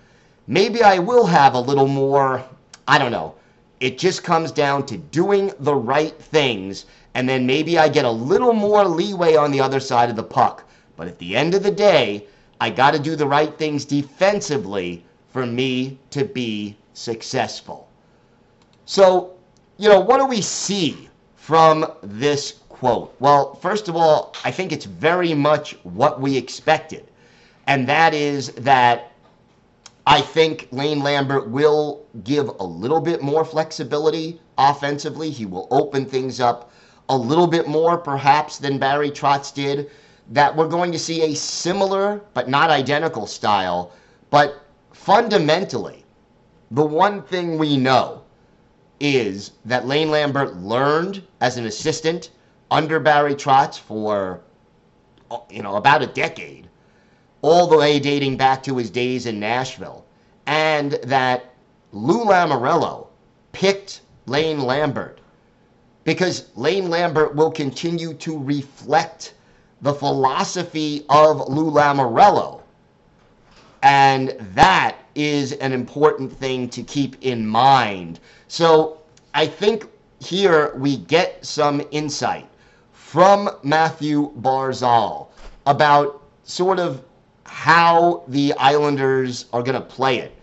Maybe 0.48 0.82
I 0.82 0.98
will 0.98 1.28
have 1.28 1.54
a 1.54 1.60
little 1.60 1.86
more, 1.86 2.44
I 2.88 2.98
don't 2.98 3.12
know. 3.12 3.36
It 3.80 4.00
just 4.00 4.24
comes 4.24 4.52
down 4.52 4.88
to 4.88 4.98
doing 4.98 5.54
the 5.60 5.76
right 5.76 6.20
things, 6.20 6.88
and 7.14 7.30
then 7.30 7.46
maybe 7.46 7.78
I 7.78 7.90
get 7.90 8.06
a 8.06 8.12
little 8.12 8.54
more 8.54 8.84
leeway 8.86 9.36
on 9.36 9.52
the 9.52 9.62
other 9.62 9.80
side 9.80 10.10
of 10.10 10.16
the 10.16 10.24
puck. 10.24 10.68
But 10.96 11.08
at 11.08 11.20
the 11.20 11.36
end 11.36 11.54
of 11.54 11.62
the 11.62 11.70
day, 11.70 12.26
I 12.60 12.72
got 12.72 12.96
to 12.96 13.00
do 13.00 13.16
the 13.16 13.28
right 13.28 13.56
things 13.56 13.86
defensively 13.86 15.06
for 15.28 15.46
me 15.46 16.00
to 16.10 16.26
be 16.26 16.76
successful. 16.96 17.88
So, 18.86 19.36
you 19.78 19.90
know, 19.90 20.00
what 20.00 20.18
do 20.18 20.26
we 20.26 20.42
see 20.42 21.09
from 21.50 21.84
this 22.04 22.60
quote? 22.70 23.16
Well, 23.20 23.56
first 23.56 23.90
of 23.90 23.96
all, 23.96 24.36
I 24.46 24.52
think 24.52 24.72
it's 24.72 24.86
very 24.86 25.34
much 25.34 25.72
what 25.82 26.22
we 26.22 26.38
expected. 26.38 27.08
And 27.66 27.90
that 27.90 28.14
is 28.14 28.50
that 28.50 29.14
I 30.06 30.22
think 30.22 30.68
Lane 30.72 31.00
Lambert 31.00 31.50
will 31.50 32.06
give 32.24 32.50
a 32.60 32.64
little 32.64 33.02
bit 33.02 33.24
more 33.24 33.44
flexibility 33.44 34.40
offensively. 34.60 35.32
He 35.32 35.48
will 35.48 35.68
open 35.72 36.06
things 36.06 36.40
up 36.40 36.72
a 37.10 37.18
little 37.18 37.48
bit 37.48 37.68
more, 37.68 37.98
perhaps, 37.98 38.60
than 38.60 38.78
Barry 38.78 39.10
Trotz 39.10 39.52
did. 39.52 39.90
That 40.30 40.56
we're 40.56 40.68
going 40.68 40.92
to 40.92 41.00
see 41.00 41.24
a 41.24 41.36
similar 41.36 42.22
but 42.36 42.48
not 42.48 42.70
identical 42.70 43.26
style. 43.26 43.92
But 44.30 44.64
fundamentally, 44.94 46.06
the 46.70 46.86
one 46.86 47.24
thing 47.24 47.58
we 47.58 47.76
know 47.76 48.22
is 49.00 49.52
that 49.66 49.88
Lane 49.88 50.12
Lambert 50.12 50.58
learned 50.58 51.24
as 51.42 51.58
an 51.58 51.66
assistant 51.66 52.32
under 52.72 53.00
Barry 53.00 53.36
Trotz 53.36 53.78
for 53.80 54.42
you 55.50 55.62
know 55.62 55.76
about 55.76 56.02
a 56.02 56.08
decade, 56.08 56.68
all 57.42 57.68
the 57.68 57.78
way 57.78 58.00
dating 58.00 58.38
back 58.38 58.64
to 58.64 58.78
his 58.78 58.90
days 58.90 59.26
in 59.26 59.40
Nashville, 59.40 60.06
and 60.46 60.94
that 61.04 61.54
Lou 61.92 62.26
Lamoriello 62.26 63.08
picked 63.52 64.02
Lane 64.26 64.62
Lambert 64.62 65.20
because 66.04 66.50
Lane 66.56 66.90
Lambert 66.90 67.36
will 67.36 67.52
continue 67.52 68.14
to 68.16 68.38
reflect 68.38 69.34
the 69.82 69.94
philosophy 69.94 71.06
of 71.10 71.48
Lou 71.48 71.72
Lamoriello. 71.72 72.62
And 73.82 74.36
that 74.56 74.98
is 75.20 75.54
an 75.54 75.74
important 75.74 76.32
thing 76.32 76.70
to 76.70 76.84
keep 76.84 77.16
in 77.22 77.46
mind 77.46 78.20
so 78.48 79.00
I 79.34 79.46
think 79.46 79.86
here 80.20 80.74
we 80.76 80.98
get 80.98 81.46
some 81.46 81.82
insight 81.92 82.48
from 82.92 83.50
Matthew 83.64 84.32
Barzal 84.42 85.28
about 85.66 86.22
sort 86.44 86.80
of 86.80 87.04
how 87.46 88.24
the 88.28 88.54
Islanders 88.54 89.46
are 89.54 89.64
going 89.64 89.80
to 89.80 89.88
play 89.88 90.20
it. 90.20 90.36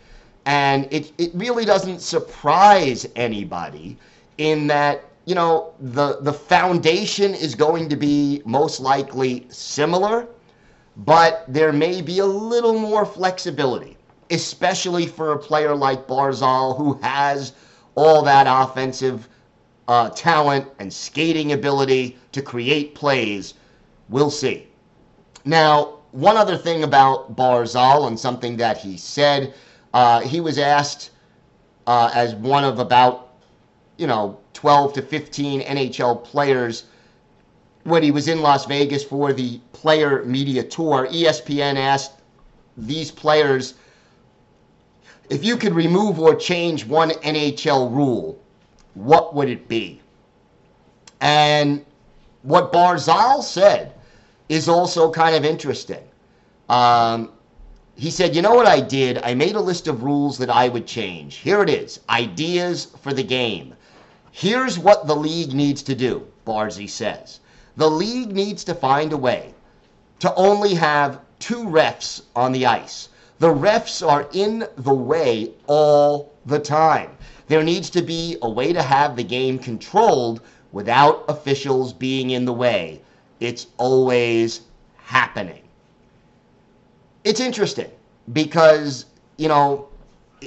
And 0.45 0.89
it, 0.93 1.13
it 1.19 1.31
really 1.35 1.65
doesn't 1.65 2.01
surprise 2.01 3.07
anybody 3.17 3.97
in 4.39 4.67
that, 4.69 5.05
you 5.25 5.35
know, 5.35 5.75
the, 5.81 6.19
the 6.21 6.33
foundation 6.33 7.35
is 7.35 7.55
going 7.55 7.89
to 7.89 7.97
be 7.97 8.43
most 8.45 8.81
likely 8.81 9.47
similar, 9.49 10.27
but 10.99 11.45
there 11.49 11.73
may 11.73 12.01
be 12.01 12.21
a 12.21 12.27
little 12.27 12.79
more 12.79 13.05
flexibility, 13.05 13.96
especially 14.31 15.07
for 15.07 15.33
a 15.33 15.39
player 15.39 15.75
like 15.75 16.07
Barzal 16.07 16.77
who 16.77 16.95
has 17.03 17.53
all 17.95 18.23
that 18.23 18.47
offensive 18.49 19.29
uh, 19.89 20.11
talent 20.11 20.67
and 20.79 20.93
skating 20.93 21.53
ability 21.53 22.19
to 22.33 22.43
create 22.43 22.95
plays. 22.95 23.55
We'll 24.09 24.31
see. 24.31 24.67
Now, 25.45 25.99
one 26.13 26.37
other 26.37 26.57
thing 26.57 26.83
about 26.83 27.37
Barzal 27.37 28.09
and 28.09 28.19
something 28.19 28.57
that 28.57 28.79
he 28.79 28.97
said, 28.97 29.55
uh, 29.95 30.21
he 30.21 30.41
was 30.41 30.59
asked 30.59 31.11
uh, 31.87 32.11
as 32.15 32.35
one 32.35 32.65
of 32.65 32.79
about, 32.79 33.35
you 33.97 34.07
know, 34.07 34.39
12 34.55 34.95
to 34.95 35.03
15 35.03 35.61
NHL 35.63 36.25
players 36.25 36.85
when 37.85 38.03
he 38.03 38.11
was 38.11 38.27
in 38.27 38.43
Las 38.43 38.67
Vegas 38.67 39.05
for 39.05 39.33
the 39.33 39.61
player 39.73 40.25
media 40.25 40.63
tour. 40.63 41.07
ESPN 41.07 41.77
asked 41.77 42.13
these 42.77 43.11
players 43.11 43.75
if 45.29 45.45
you 45.45 45.57
could 45.57 45.75
remove 45.75 46.19
or 46.19 46.35
change 46.35 46.85
one 46.85 47.11
NHL 47.11 47.93
rule, 47.93 48.39
what 48.95 49.35
would 49.35 49.49
it 49.49 49.69
be? 49.69 50.01
And 51.21 51.85
what 52.43 52.73
Barzal 52.73 53.43
said 53.43 53.93
is 54.49 54.69
also 54.69 55.11
kind 55.11 55.35
of 55.35 55.45
interesting. 55.45 56.03
Um, 56.69 57.31
he 57.97 58.11
said, 58.11 58.37
You 58.37 58.43
know 58.43 58.55
what 58.55 58.67
I 58.67 58.81
did? 58.81 59.19
I 59.23 59.35
made 59.35 59.57
a 59.57 59.61
list 59.61 59.89
of 59.89 60.03
rules 60.03 60.39
that 60.39 60.51
I 60.51 60.69
would 60.69 60.87
change. 60.87 61.37
Here 61.37 61.63
it 61.63 61.71
is 61.71 62.01
ideas 62.09 62.89
for 63.03 63.13
the 63.13 63.23
game. 63.23 63.75
Here's 64.31 64.79
what 64.79 65.07
the 65.07 65.17
league 65.17 65.55
needs 65.55 65.83
to 65.85 65.95
do, 65.95 66.27
Barzy 66.47 66.89
says. 66.89 67.41
The 67.77 67.91
league 67.91 68.33
needs 68.33 68.65
to 68.65 68.75
find 68.75 69.13
a 69.13 69.17
way 69.17 69.55
to 70.21 70.35
only 70.35 70.75
have 70.75 71.21
two 71.39 71.65
refs 71.65 72.23
on 72.35 72.53
the 72.53 72.67
ice. 72.67 73.09
The 73.39 73.53
refs 73.53 74.07
are 74.07 74.29
in 74.33 74.67
the 74.77 74.95
way 74.95 75.53
all 75.67 76.33
the 76.47 76.59
time. 76.59 77.11
There 77.49 77.63
needs 77.63 77.91
to 77.91 78.01
be 78.01 78.39
a 78.41 78.49
way 78.49 78.73
to 78.73 78.83
have 78.83 79.15
the 79.15 79.25
game 79.25 79.59
controlled 79.59 80.41
without 80.73 81.25
officials 81.29 81.93
being 81.93 82.31
in 82.31 82.47
the 82.47 82.53
way. 82.53 83.03
It's 83.41 83.67
always 83.77 84.63
happening. 84.97 85.63
It's 87.25 87.41
interesting 87.41 87.91
because, 88.33 89.05
you 89.37 89.49
know, 89.49 89.89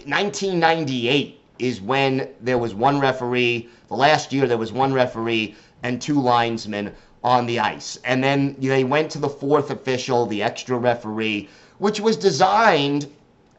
1998 0.05 1.39
is 1.60 1.81
when 1.81 2.27
there 2.41 2.58
was 2.58 2.74
one 2.74 3.00
referee. 3.00 3.69
The 3.88 3.96
last 3.96 4.34
year 4.34 4.48
there 4.48 4.58
was 4.58 4.72
one 4.72 4.93
referee 4.93 5.55
and 5.84 6.01
two 6.01 6.19
linesmen 6.19 6.93
on 7.24 7.46
the 7.46 7.60
ice. 7.60 8.00
And 8.03 8.24
then 8.24 8.55
they 8.60 8.84
went 8.84 9.12
to 9.12 9.19
the 9.19 9.29
fourth 9.29 9.69
official, 9.69 10.25
the 10.25 10.41
extra 10.41 10.77
referee, 10.77 11.50
which 11.79 12.00
was 12.00 12.15
designed 12.15 13.07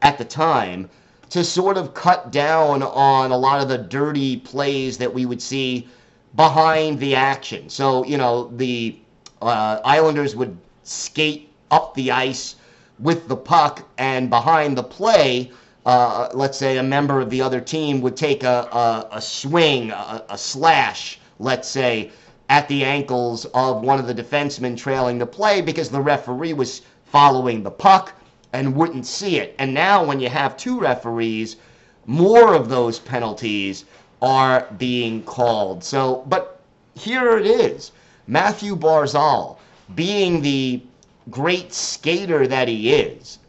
at 0.01 0.17
the 0.17 0.25
time 0.25 0.89
to 1.29 1.43
sort 1.43 1.77
of 1.77 1.93
cut 1.93 2.31
down 2.31 2.83
on 2.83 3.31
a 3.31 3.37
lot 3.37 3.61
of 3.61 3.69
the 3.69 3.77
dirty 3.77 4.37
plays 4.37 4.97
that 4.97 5.13
we 5.13 5.25
would 5.25 5.41
see 5.41 5.87
behind 6.35 6.99
the 6.99 7.15
action. 7.15 7.69
So, 7.69 8.05
you 8.05 8.17
know, 8.17 8.51
the 8.55 8.97
uh, 9.41 9.79
Islanders 9.83 10.35
would 10.35 10.57
skate 10.83 11.49
up 11.69 11.93
the 11.95 12.11
ice 12.11 12.55
with 12.99 13.27
the 13.27 13.35
puck, 13.35 13.87
and 13.97 14.29
behind 14.29 14.77
the 14.77 14.83
play, 14.83 15.51
uh, 15.85 16.29
let's 16.33 16.57
say 16.57 16.77
a 16.77 16.83
member 16.83 17.19
of 17.19 17.29
the 17.29 17.41
other 17.41 17.59
team 17.59 18.01
would 18.01 18.15
take 18.15 18.43
a, 18.43 18.67
a, 18.71 19.17
a 19.17 19.21
swing, 19.21 19.89
a, 19.91 20.23
a 20.29 20.37
slash, 20.37 21.19
let's 21.39 21.67
say, 21.67 22.11
at 22.49 22.67
the 22.67 22.83
ankles 22.83 23.45
of 23.53 23.81
one 23.81 23.99
of 23.99 24.05
the 24.05 24.13
defensemen 24.13 24.77
trailing 24.77 25.17
the 25.17 25.25
play 25.25 25.61
because 25.61 25.89
the 25.89 26.01
referee 26.01 26.53
was 26.53 26.81
following 27.11 27.61
the 27.61 27.71
puck 27.71 28.13
and 28.53 28.75
wouldn't 28.75 29.05
see 29.05 29.37
it. 29.37 29.55
And 29.59 29.73
now, 29.73 30.03
when 30.03 30.19
you 30.19 30.29
have 30.29 30.55
two 30.55 30.79
referees, 30.79 31.57
more 32.05 32.53
of 32.53 32.69
those 32.69 32.99
penalties 32.99 33.85
are 34.21 34.67
being 34.77 35.23
called. 35.23 35.83
So, 35.83 36.23
but 36.27 36.61
here 36.95 37.37
it 37.37 37.45
is 37.45 37.91
Matthew 38.27 38.75
Barzal, 38.75 39.57
being 39.95 40.41
the 40.41 40.81
great 41.29 41.73
skater 41.73 42.47
that 42.47 42.67
he 42.67 42.93
is, 42.93 43.39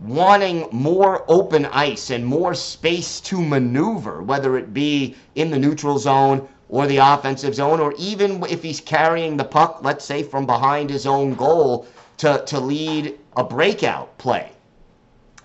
wanting 0.00 0.68
more 0.70 1.24
open 1.28 1.66
ice 1.66 2.10
and 2.10 2.24
more 2.24 2.54
space 2.54 3.20
to 3.20 3.40
maneuver, 3.40 4.22
whether 4.22 4.56
it 4.56 4.72
be 4.72 5.16
in 5.34 5.50
the 5.50 5.58
neutral 5.58 5.98
zone 5.98 6.48
or 6.68 6.86
the 6.86 6.96
offensive 6.96 7.54
zone, 7.54 7.80
or 7.80 7.94
even 7.98 8.42
if 8.48 8.62
he's 8.62 8.80
carrying 8.80 9.36
the 9.36 9.44
puck, 9.44 9.80
let's 9.82 10.04
say 10.04 10.22
from 10.22 10.46
behind 10.46 10.88
his 10.88 11.06
own 11.06 11.34
goal 11.34 11.86
to, 12.18 12.42
to 12.46 12.60
lead 12.60 13.18
a 13.36 13.44
breakout 13.44 14.16
play. 14.18 14.52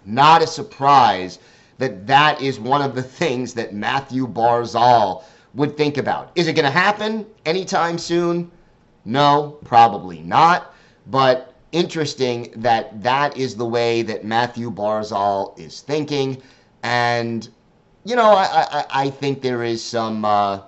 Not 0.05 0.41
a 0.41 0.47
surprise 0.47 1.39
that 1.77 2.07
that 2.07 2.41
is 2.41 2.59
one 2.59 2.81
of 2.81 2.95
the 2.95 3.03
things 3.03 3.53
that 3.53 3.74
Matthew 3.74 4.27
Barzal 4.27 5.24
would 5.53 5.77
think 5.77 5.97
about. 5.97 6.31
Is 6.36 6.47
it 6.47 6.53
going 6.53 6.65
to 6.65 6.71
happen 6.71 7.25
anytime 7.45 7.97
soon? 7.97 8.51
No, 9.05 9.57
probably 9.63 10.21
not. 10.21 10.74
But 11.07 11.53
interesting 11.71 12.53
that 12.57 13.01
that 13.03 13.38
is 13.38 13.55
the 13.55 13.65
way 13.65 14.01
that 14.03 14.24
Matthew 14.24 14.71
Barzal 14.71 15.57
is 15.59 15.81
thinking. 15.81 16.41
And, 16.83 17.47
you 18.05 18.15
know, 18.15 18.31
I, 18.31 18.67
I, 18.71 18.86
I 19.03 19.09
think 19.09 19.41
there 19.41 19.63
is 19.63 19.83
some. 19.83 20.25
Uh, 20.25 20.62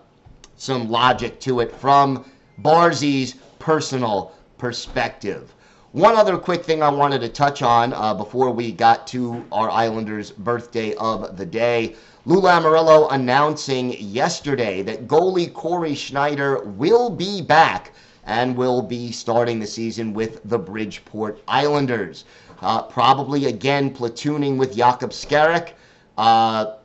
some 0.60 0.90
logic 0.90 1.40
to 1.40 1.62
it 1.62 1.74
from 1.74 2.30
Barzy's 2.62 3.36
personal 3.60 4.34
perspective. 4.58 5.56
One 5.92 6.16
other 6.16 6.38
quick 6.38 6.64
thing 6.64 6.84
I 6.84 6.90
wanted 6.90 7.22
to 7.22 7.30
touch 7.30 7.64
on 7.64 7.94
uh, 7.94 8.14
before 8.14 8.52
we 8.52 8.72
got 8.72 9.08
to 9.08 9.44
our 9.52 9.72
Islanders' 9.72 10.30
birthday 10.30 10.94
of 10.94 11.36
the 11.36 11.48
day. 11.48 11.96
Lou 12.26 12.40
Lamoriello 12.42 13.08
announcing 13.12 13.96
yesterday 13.98 14.84
that 14.84 15.08
goalie 15.08 15.52
Cory 15.52 15.96
Schneider 15.96 16.64
will 16.64 17.10
be 17.10 17.42
back 17.42 17.94
and 18.26 18.56
will 18.56 18.84
be 18.84 19.12
starting 19.12 19.60
the 19.60 19.66
season 19.66 20.14
with 20.14 20.42
the 20.46 20.60
Bridgeport 20.60 21.42
Islanders. 21.48 22.26
Uh, 22.62 22.84
probably 22.84 23.46
again 23.46 23.92
platooning 23.92 24.58
with 24.58 24.78
Jakub 24.78 25.10
Skarek. 25.10 25.72
Uh, 26.20 26.76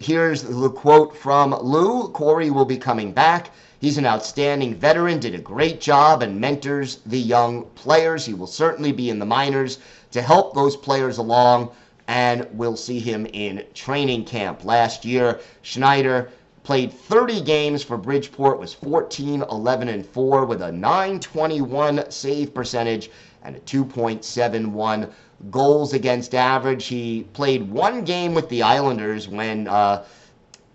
Here's 0.00 0.42
the 0.42 0.70
quote 0.70 1.16
from 1.16 1.52
Lou 1.60 2.08
Cory 2.10 2.50
will 2.50 2.64
be 2.64 2.76
coming 2.76 3.10
back. 3.10 3.50
He's 3.80 3.96
an 3.96 4.06
outstanding 4.06 4.74
veteran, 4.74 5.20
did 5.20 5.36
a 5.36 5.38
great 5.38 5.80
job, 5.80 6.20
and 6.20 6.40
mentors 6.40 6.96
the 7.06 7.18
young 7.18 7.64
players. 7.76 8.26
He 8.26 8.34
will 8.34 8.48
certainly 8.48 8.90
be 8.90 9.08
in 9.08 9.20
the 9.20 9.24
minors 9.24 9.78
to 10.10 10.20
help 10.20 10.52
those 10.52 10.76
players 10.76 11.18
along, 11.18 11.70
and 12.08 12.48
we'll 12.52 12.76
see 12.76 12.98
him 12.98 13.26
in 13.26 13.64
training 13.74 14.24
camp. 14.24 14.64
Last 14.64 15.04
year, 15.04 15.38
Schneider 15.62 16.30
played 16.64 16.92
30 16.92 17.40
games 17.42 17.84
for 17.84 17.96
Bridgeport, 17.96 18.58
was 18.58 18.74
14, 18.74 19.44
11, 19.48 19.88
and 19.88 20.04
4 20.04 20.44
with 20.44 20.60
a 20.60 20.72
921 20.72 22.10
save 22.10 22.52
percentage 22.52 23.10
and 23.44 23.54
a 23.54 23.60
2.71 23.60 25.08
goals 25.52 25.92
against 25.92 26.34
average. 26.34 26.86
He 26.86 27.22
played 27.32 27.70
one 27.70 28.04
game 28.04 28.34
with 28.34 28.48
the 28.48 28.62
Islanders 28.62 29.28
when 29.28 29.68
uh, 29.68 30.04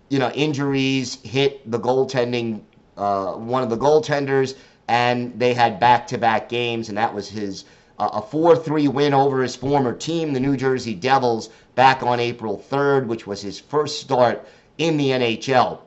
you 0.08 0.18
know 0.18 0.30
injuries 0.30 1.18
hit 1.22 1.70
the 1.70 1.78
goaltending 1.78 2.62
uh, 2.96 3.32
one 3.32 3.62
of 3.62 3.70
the 3.70 3.76
goaltenders, 3.76 4.56
and 4.88 5.38
they 5.38 5.54
had 5.54 5.80
back-to-back 5.80 6.48
games, 6.48 6.88
and 6.88 6.98
that 6.98 7.14
was 7.14 7.28
his 7.28 7.64
uh, 7.98 8.10
a 8.14 8.22
4-3 8.22 8.88
win 8.88 9.14
over 9.14 9.42
his 9.42 9.54
former 9.54 9.92
team, 9.92 10.32
the 10.32 10.40
New 10.40 10.56
Jersey 10.56 10.94
Devils, 10.94 11.50
back 11.74 12.02
on 12.02 12.18
April 12.18 12.62
3rd, 12.70 13.06
which 13.06 13.26
was 13.26 13.40
his 13.40 13.60
first 13.60 14.00
start 14.00 14.46
in 14.78 14.96
the 14.96 15.10
NHL 15.10 15.78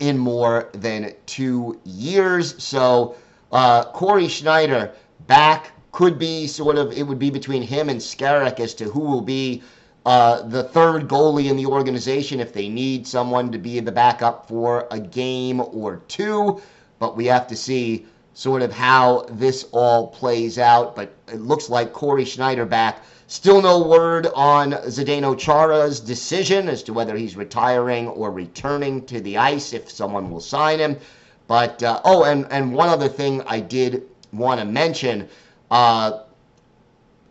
in 0.00 0.16
more 0.16 0.70
than 0.72 1.12
two 1.26 1.80
years. 1.84 2.62
So 2.62 3.16
uh, 3.52 3.84
Cory 3.86 4.28
Schneider 4.28 4.92
back 5.26 5.72
could 5.92 6.18
be 6.18 6.46
sort 6.46 6.76
of 6.76 6.92
it 6.92 7.04
would 7.04 7.18
be 7.18 7.30
between 7.30 7.62
him 7.62 7.88
and 7.88 8.00
Skarek 8.00 8.58
as 8.58 8.74
to 8.74 8.84
who 8.84 9.00
will 9.00 9.20
be 9.20 9.62
uh, 10.06 10.42
the 10.42 10.62
third 10.62 11.08
goalie 11.08 11.50
in 11.50 11.56
the 11.56 11.66
organization 11.66 12.40
if 12.40 12.52
they 12.52 12.68
need 12.68 13.06
someone 13.06 13.50
to 13.50 13.58
be 13.58 13.80
the 13.80 13.92
backup 13.92 14.46
for 14.46 14.86
a 14.90 15.00
game 15.00 15.60
or 15.60 16.02
two. 16.08 16.60
But 16.98 17.16
we 17.16 17.26
have 17.26 17.46
to 17.48 17.56
see 17.56 18.06
sort 18.34 18.62
of 18.62 18.72
how 18.72 19.26
this 19.30 19.66
all 19.72 20.08
plays 20.08 20.58
out. 20.58 20.94
But 20.94 21.14
it 21.28 21.40
looks 21.40 21.70
like 21.70 21.92
Cory 21.92 22.24
Schneider 22.24 22.66
back. 22.66 23.02
Still 23.26 23.62
no 23.62 23.82
word 23.82 24.26
on 24.34 24.72
Zdeno 24.72 25.38
Chara's 25.38 26.00
decision 26.00 26.68
as 26.68 26.82
to 26.82 26.92
whether 26.92 27.16
he's 27.16 27.36
retiring 27.36 28.08
or 28.08 28.30
returning 28.30 29.06
to 29.06 29.20
the 29.20 29.38
ice 29.38 29.72
if 29.72 29.90
someone 29.90 30.30
will 30.30 30.40
sign 30.40 30.78
him. 30.78 30.98
But 31.46 31.82
uh, 31.82 32.00
oh, 32.04 32.24
and 32.24 32.46
and 32.50 32.74
one 32.74 32.90
other 32.90 33.08
thing 33.08 33.42
I 33.46 33.60
did 33.60 34.02
want 34.32 34.60
to 34.60 34.66
mention 34.66 35.28
uh, 35.70 36.24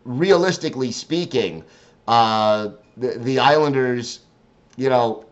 realistically 0.05 0.91
speaking, 0.91 1.63
uh, 2.07 2.69
the, 2.97 3.19
the 3.19 3.39
Islanders, 3.39 4.21
you 4.77 4.89
know, 4.89 5.25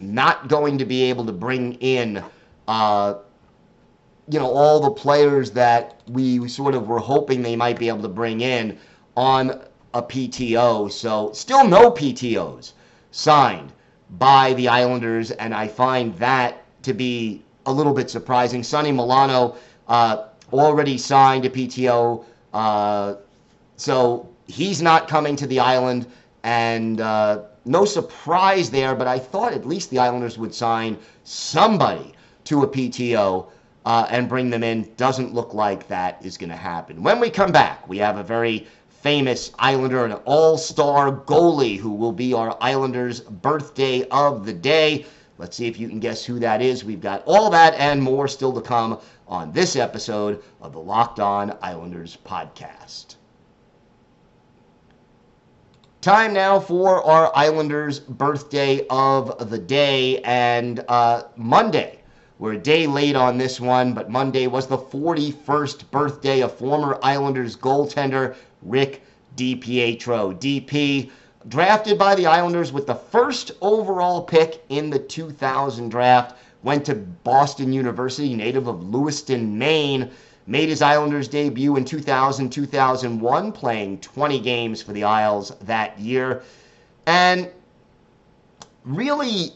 not 0.00 0.48
going 0.48 0.78
to 0.78 0.84
be 0.84 1.02
able 1.04 1.24
to 1.26 1.32
bring 1.32 1.74
in, 1.74 2.22
uh, 2.68 3.14
you 4.28 4.38
know, 4.38 4.50
all 4.50 4.80
the 4.80 4.90
players 4.90 5.50
that 5.52 6.00
we 6.08 6.48
sort 6.48 6.74
of 6.74 6.88
were 6.88 6.98
hoping 6.98 7.42
they 7.42 7.56
might 7.56 7.78
be 7.78 7.88
able 7.88 8.02
to 8.02 8.08
bring 8.08 8.40
in 8.40 8.78
on 9.16 9.60
a 9.94 10.02
PTO. 10.02 10.90
So, 10.90 11.32
still 11.32 11.66
no 11.66 11.90
PTOs 11.90 12.72
signed 13.10 13.72
by 14.10 14.54
the 14.54 14.68
Islanders, 14.68 15.30
and 15.30 15.54
I 15.54 15.68
find 15.68 16.14
that 16.16 16.64
to 16.82 16.92
be 16.92 17.42
a 17.66 17.72
little 17.72 17.92
bit 17.92 18.10
surprising. 18.10 18.62
Sonny 18.62 18.90
Milano 18.90 19.56
uh, 19.88 20.24
already 20.52 20.98
signed 20.98 21.44
a 21.44 21.50
PTO 21.50 22.24
uh, 22.52 23.14
so 23.76 24.28
he's 24.52 24.82
not 24.82 25.08
coming 25.08 25.34
to 25.36 25.46
the 25.46 25.58
island, 25.58 26.06
and 26.42 27.00
uh, 27.00 27.44
no 27.64 27.86
surprise 27.86 28.70
there. 28.70 28.94
But 28.94 29.06
I 29.06 29.18
thought 29.18 29.54
at 29.54 29.66
least 29.66 29.88
the 29.90 29.98
Islanders 29.98 30.36
would 30.36 30.54
sign 30.54 30.98
somebody 31.24 32.12
to 32.44 32.62
a 32.62 32.68
PTO 32.68 33.46
uh, 33.86 34.06
and 34.10 34.28
bring 34.28 34.50
them 34.50 34.62
in. 34.62 34.92
Doesn't 34.96 35.32
look 35.32 35.54
like 35.54 35.88
that 35.88 36.24
is 36.24 36.36
going 36.36 36.50
to 36.50 36.56
happen. 36.56 37.02
When 37.02 37.18
we 37.18 37.30
come 37.30 37.50
back, 37.50 37.88
we 37.88 37.96
have 37.98 38.18
a 38.18 38.22
very 38.22 38.66
famous 39.02 39.52
Islander, 39.58 40.04
an 40.04 40.12
all-star 40.26 41.12
goalie 41.12 41.78
who 41.78 41.90
will 41.90 42.12
be 42.12 42.34
our 42.34 42.56
Islanders' 42.60 43.20
birthday 43.20 44.06
of 44.10 44.44
the 44.44 44.52
day. 44.52 45.06
Let's 45.38 45.56
see 45.56 45.66
if 45.66 45.80
you 45.80 45.88
can 45.88 45.98
guess 45.98 46.24
who 46.24 46.38
that 46.40 46.60
is. 46.60 46.84
We've 46.84 47.00
got 47.00 47.22
all 47.24 47.48
that 47.50 47.74
and 47.74 48.02
more 48.02 48.28
still 48.28 48.52
to 48.52 48.60
come 48.60 49.00
on 49.26 49.50
this 49.52 49.76
episode 49.76 50.42
of 50.60 50.72
the 50.72 50.78
Locked 50.78 51.20
On 51.20 51.56
Islanders 51.62 52.18
podcast. 52.24 53.16
Time 56.02 56.32
now 56.32 56.58
for 56.58 57.00
our 57.04 57.30
Islanders' 57.32 58.00
birthday 58.00 58.84
of 58.90 59.50
the 59.50 59.58
day 59.58 60.20
and 60.22 60.84
uh, 60.88 61.22
Monday. 61.36 62.00
We're 62.40 62.54
a 62.54 62.58
day 62.58 62.88
late 62.88 63.14
on 63.14 63.38
this 63.38 63.60
one, 63.60 63.94
but 63.94 64.10
Monday 64.10 64.48
was 64.48 64.66
the 64.66 64.76
41st 64.76 65.88
birthday 65.92 66.40
of 66.40 66.58
former 66.58 66.98
Islanders 67.04 67.56
goaltender 67.56 68.34
Rick 68.62 69.04
DiPietro. 69.36 70.34
DP 70.40 71.12
drafted 71.46 72.00
by 72.00 72.16
the 72.16 72.26
Islanders 72.26 72.72
with 72.72 72.88
the 72.88 72.96
first 72.96 73.52
overall 73.60 74.24
pick 74.24 74.64
in 74.70 74.90
the 74.90 74.98
2000 74.98 75.88
draft, 75.88 76.36
went 76.64 76.84
to 76.86 76.96
Boston 76.96 77.72
University, 77.72 78.34
native 78.34 78.66
of 78.66 78.82
Lewiston, 78.92 79.56
Maine 79.56 80.10
made 80.46 80.68
his 80.68 80.82
Islanders 80.82 81.28
debut 81.28 81.76
in 81.76 81.84
2000 81.84 82.50
2001, 82.50 83.52
playing 83.52 83.98
20 83.98 84.40
games 84.40 84.82
for 84.82 84.92
the 84.92 85.04
Isles 85.04 85.50
that 85.62 85.98
year, 85.98 86.42
and 87.06 87.48
really 88.84 89.52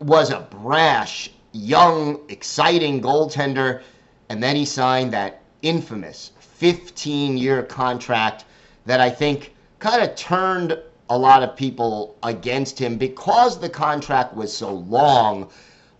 was 0.00 0.30
a 0.30 0.40
brash, 0.40 1.30
young, 1.52 2.20
exciting 2.28 3.00
goaltender. 3.00 3.82
And 4.28 4.42
then 4.42 4.56
he 4.56 4.64
signed 4.64 5.12
that 5.12 5.42
infamous 5.60 6.32
15 6.40 7.36
year 7.36 7.62
contract 7.62 8.44
that 8.86 9.00
I 9.00 9.10
think 9.10 9.54
kind 9.78 10.02
of 10.02 10.14
turned 10.16 10.78
a 11.10 11.18
lot 11.18 11.42
of 11.42 11.56
people 11.56 12.16
against 12.22 12.78
him 12.78 12.96
because 12.96 13.60
the 13.60 13.68
contract 13.68 14.34
was 14.34 14.56
so 14.56 14.72
long 14.72 15.50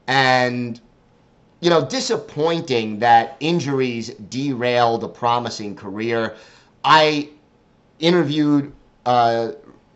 and 0.06 0.80
you 1.62 1.70
know, 1.70 1.86
disappointing 1.86 2.98
that 2.98 3.36
injuries 3.38 4.08
derailed 4.28 5.04
a 5.04 5.08
promising 5.08 5.76
career. 5.76 6.34
I 6.82 7.28
interviewed, 8.00 8.72
uh, 9.06 9.52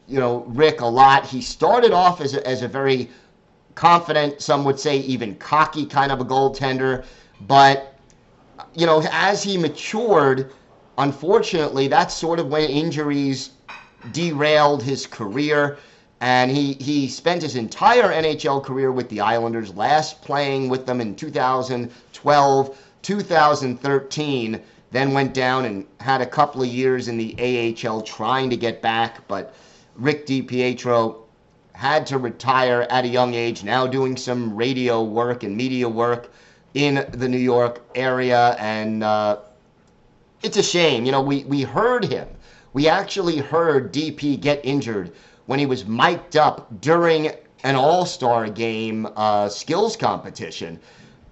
you 0.06 0.20
know, 0.20 0.44
Rick 0.46 0.80
a 0.80 0.86
lot. 0.86 1.26
He 1.26 1.42
started 1.42 1.90
off 1.90 2.20
as 2.20 2.34
a, 2.34 2.46
as 2.46 2.62
a 2.62 2.68
very 2.68 3.10
confident, 3.74 4.40
some 4.40 4.64
would 4.64 4.78
say 4.78 4.98
even 4.98 5.34
cocky 5.34 5.84
kind 5.84 6.12
of 6.12 6.20
a 6.20 6.24
goaltender, 6.24 7.04
but 7.42 7.98
you 8.74 8.86
know, 8.86 9.02
as 9.10 9.42
he 9.42 9.58
matured, 9.58 10.52
unfortunately, 10.98 11.88
that's 11.88 12.14
sort 12.14 12.38
of 12.38 12.46
when 12.46 12.70
injuries 12.70 13.50
derailed 14.12 14.84
his 14.84 15.04
career 15.04 15.78
and 16.20 16.50
he, 16.50 16.74
he 16.74 17.08
spent 17.08 17.42
his 17.42 17.56
entire 17.56 18.10
NHL 18.10 18.64
career 18.64 18.90
with 18.90 19.08
the 19.10 19.20
Islanders, 19.20 19.74
last 19.74 20.22
playing 20.22 20.68
with 20.68 20.86
them 20.86 21.00
in 21.00 21.14
2012, 21.14 22.78
2013, 23.02 24.62
then 24.92 25.12
went 25.12 25.34
down 25.34 25.64
and 25.66 25.86
had 26.00 26.22
a 26.22 26.26
couple 26.26 26.62
of 26.62 26.68
years 26.68 27.08
in 27.08 27.18
the 27.18 27.76
AHL 27.86 28.00
trying 28.02 28.48
to 28.48 28.56
get 28.56 28.80
back, 28.80 29.28
but 29.28 29.54
Rick 29.94 30.26
DiPietro 30.26 31.16
had 31.72 32.06
to 32.06 32.16
retire 32.16 32.86
at 32.88 33.04
a 33.04 33.08
young 33.08 33.34
age, 33.34 33.62
now 33.62 33.86
doing 33.86 34.16
some 34.16 34.56
radio 34.56 35.02
work 35.02 35.42
and 35.42 35.54
media 35.54 35.86
work 35.86 36.32
in 36.72 37.06
the 37.12 37.28
New 37.28 37.36
York 37.36 37.82
area, 37.94 38.56
and 38.58 39.04
uh, 39.04 39.38
it's 40.42 40.56
a 40.56 40.62
shame. 40.62 41.04
You 41.04 41.12
know, 41.12 41.22
we, 41.22 41.44
we 41.44 41.62
heard 41.62 42.04
him. 42.04 42.26
We 42.72 42.88
actually 42.88 43.38
heard 43.38 43.92
DP 43.92 44.40
get 44.40 44.60
injured 44.64 45.12
when 45.46 45.58
he 45.58 45.66
was 45.66 45.86
mic'd 45.86 46.36
up 46.36 46.68
during 46.80 47.30
an 47.64 47.74
All 47.74 48.06
Star 48.06 48.48
game 48.48 49.08
uh, 49.16 49.48
skills 49.48 49.96
competition. 49.96 50.78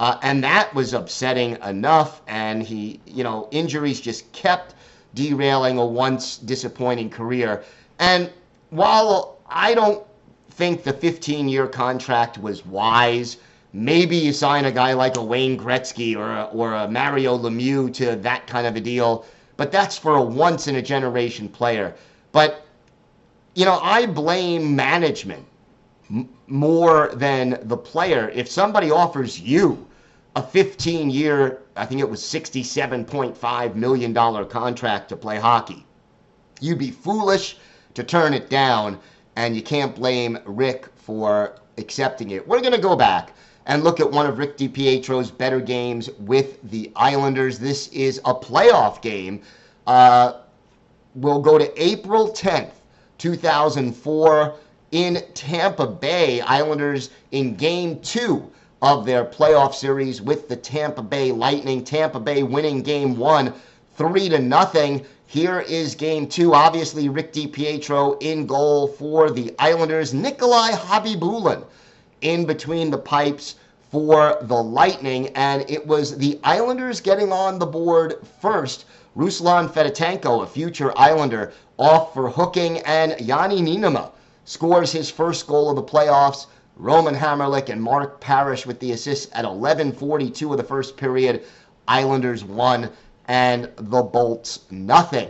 Uh, 0.00 0.18
and 0.22 0.42
that 0.42 0.74
was 0.74 0.92
upsetting 0.92 1.56
enough. 1.62 2.22
And 2.26 2.62
he, 2.62 3.00
you 3.06 3.22
know, 3.22 3.48
injuries 3.50 4.00
just 4.00 4.30
kept 4.32 4.74
derailing 5.14 5.78
a 5.78 5.86
once 5.86 6.38
disappointing 6.38 7.10
career. 7.10 7.62
And 7.98 8.32
while 8.70 9.38
I 9.48 9.74
don't 9.74 10.04
think 10.50 10.82
the 10.82 10.92
15 10.92 11.48
year 11.48 11.66
contract 11.66 12.38
was 12.38 12.66
wise, 12.66 13.36
maybe 13.72 14.16
you 14.16 14.32
sign 14.32 14.64
a 14.64 14.72
guy 14.72 14.92
like 14.92 15.16
a 15.16 15.22
Wayne 15.22 15.58
Gretzky 15.58 16.16
or 16.16 16.30
a, 16.30 16.44
or 16.52 16.74
a 16.74 16.88
Mario 16.88 17.38
Lemieux 17.38 17.92
to 17.94 18.16
that 18.16 18.46
kind 18.46 18.66
of 18.66 18.74
a 18.74 18.80
deal. 18.80 19.24
But 19.56 19.70
that's 19.70 19.96
for 19.96 20.16
a 20.16 20.22
once 20.22 20.66
in 20.66 20.76
a 20.76 20.82
generation 20.82 21.48
player. 21.48 21.94
But 22.32 22.66
you 23.54 23.64
know, 23.64 23.78
I 23.80 24.06
blame 24.06 24.74
management 24.74 25.46
more 26.46 27.10
than 27.14 27.58
the 27.62 27.76
player. 27.76 28.30
If 28.34 28.48
somebody 28.48 28.90
offers 28.90 29.40
you 29.40 29.86
a 30.36 30.42
15 30.42 31.10
year, 31.10 31.62
I 31.76 31.86
think 31.86 32.00
it 32.00 32.08
was 32.08 32.20
$67.5 32.20 33.74
million 33.74 34.14
contract 34.46 35.08
to 35.08 35.16
play 35.16 35.38
hockey, 35.38 35.86
you'd 36.60 36.78
be 36.78 36.90
foolish 36.90 37.56
to 37.94 38.02
turn 38.02 38.34
it 38.34 38.50
down, 38.50 38.98
and 39.36 39.54
you 39.54 39.62
can't 39.62 39.94
blame 39.94 40.38
Rick 40.44 40.86
for 40.96 41.56
accepting 41.78 42.30
it. 42.30 42.46
We're 42.46 42.60
going 42.60 42.72
to 42.72 42.80
go 42.80 42.96
back 42.96 43.32
and 43.66 43.82
look 43.82 44.00
at 44.00 44.10
one 44.10 44.26
of 44.26 44.38
Rick 44.38 44.58
DiPietro's 44.58 45.30
better 45.30 45.60
games 45.60 46.10
with 46.18 46.58
the 46.70 46.90
Islanders. 46.96 47.58
This 47.58 47.88
is 47.88 48.18
a 48.24 48.34
playoff 48.34 49.00
game. 49.00 49.42
Uh, 49.86 50.40
we'll 51.14 51.40
go 51.40 51.56
to 51.56 51.82
April 51.82 52.30
10th. 52.30 52.72
2004 53.24 54.54
in 54.92 55.22
Tampa 55.32 55.86
Bay. 55.86 56.42
Islanders 56.42 57.08
in 57.32 57.54
game 57.54 57.98
two 58.00 58.50
of 58.82 59.06
their 59.06 59.24
playoff 59.24 59.72
series 59.72 60.20
with 60.20 60.46
the 60.46 60.56
Tampa 60.56 61.00
Bay 61.00 61.32
Lightning. 61.32 61.82
Tampa 61.82 62.20
Bay 62.20 62.42
winning 62.42 62.82
game 62.82 63.16
one, 63.16 63.54
three 63.96 64.28
to 64.28 64.38
nothing. 64.38 65.06
Here 65.24 65.60
is 65.60 65.94
game 65.94 66.28
two. 66.28 66.52
Obviously, 66.52 67.08
Rick 67.08 67.32
DiPietro 67.32 68.22
in 68.22 68.44
goal 68.44 68.88
for 68.88 69.30
the 69.30 69.54
Islanders. 69.58 70.12
Nikolai 70.12 70.72
Khabibulin 70.72 71.64
in 72.20 72.44
between 72.44 72.90
the 72.90 72.98
pipes 72.98 73.54
for 73.90 74.36
the 74.42 74.62
Lightning. 74.62 75.28
And 75.28 75.64
it 75.70 75.86
was 75.86 76.18
the 76.18 76.38
Islanders 76.44 77.00
getting 77.00 77.32
on 77.32 77.58
the 77.58 77.64
board 77.64 78.16
first. 78.42 78.84
Ruslan 79.16 79.70
Fedotenko, 79.72 80.42
a 80.42 80.46
future 80.46 80.92
Islander, 80.96 81.52
off 81.76 82.14
for 82.14 82.30
hooking, 82.30 82.78
and 82.80 83.12
Janne 83.12 83.60
Niinimaa 83.60 84.10
scores 84.44 84.92
his 84.92 85.10
first 85.10 85.46
goal 85.46 85.70
of 85.70 85.76
the 85.76 85.82
playoffs. 85.82 86.46
Roman 86.76 87.14
Hamrlik 87.14 87.68
and 87.68 87.82
Mark 87.82 88.20
Parrish 88.20 88.66
with 88.66 88.80
the 88.80 88.92
assists 88.92 89.30
at 89.32 89.44
11:42 89.44 90.50
of 90.50 90.56
the 90.56 90.64
first 90.64 90.96
period. 90.96 91.42
Islanders 91.86 92.44
won 92.44 92.90
and 93.26 93.70
the 93.76 94.02
Bolts 94.02 94.60
nothing. 94.70 95.28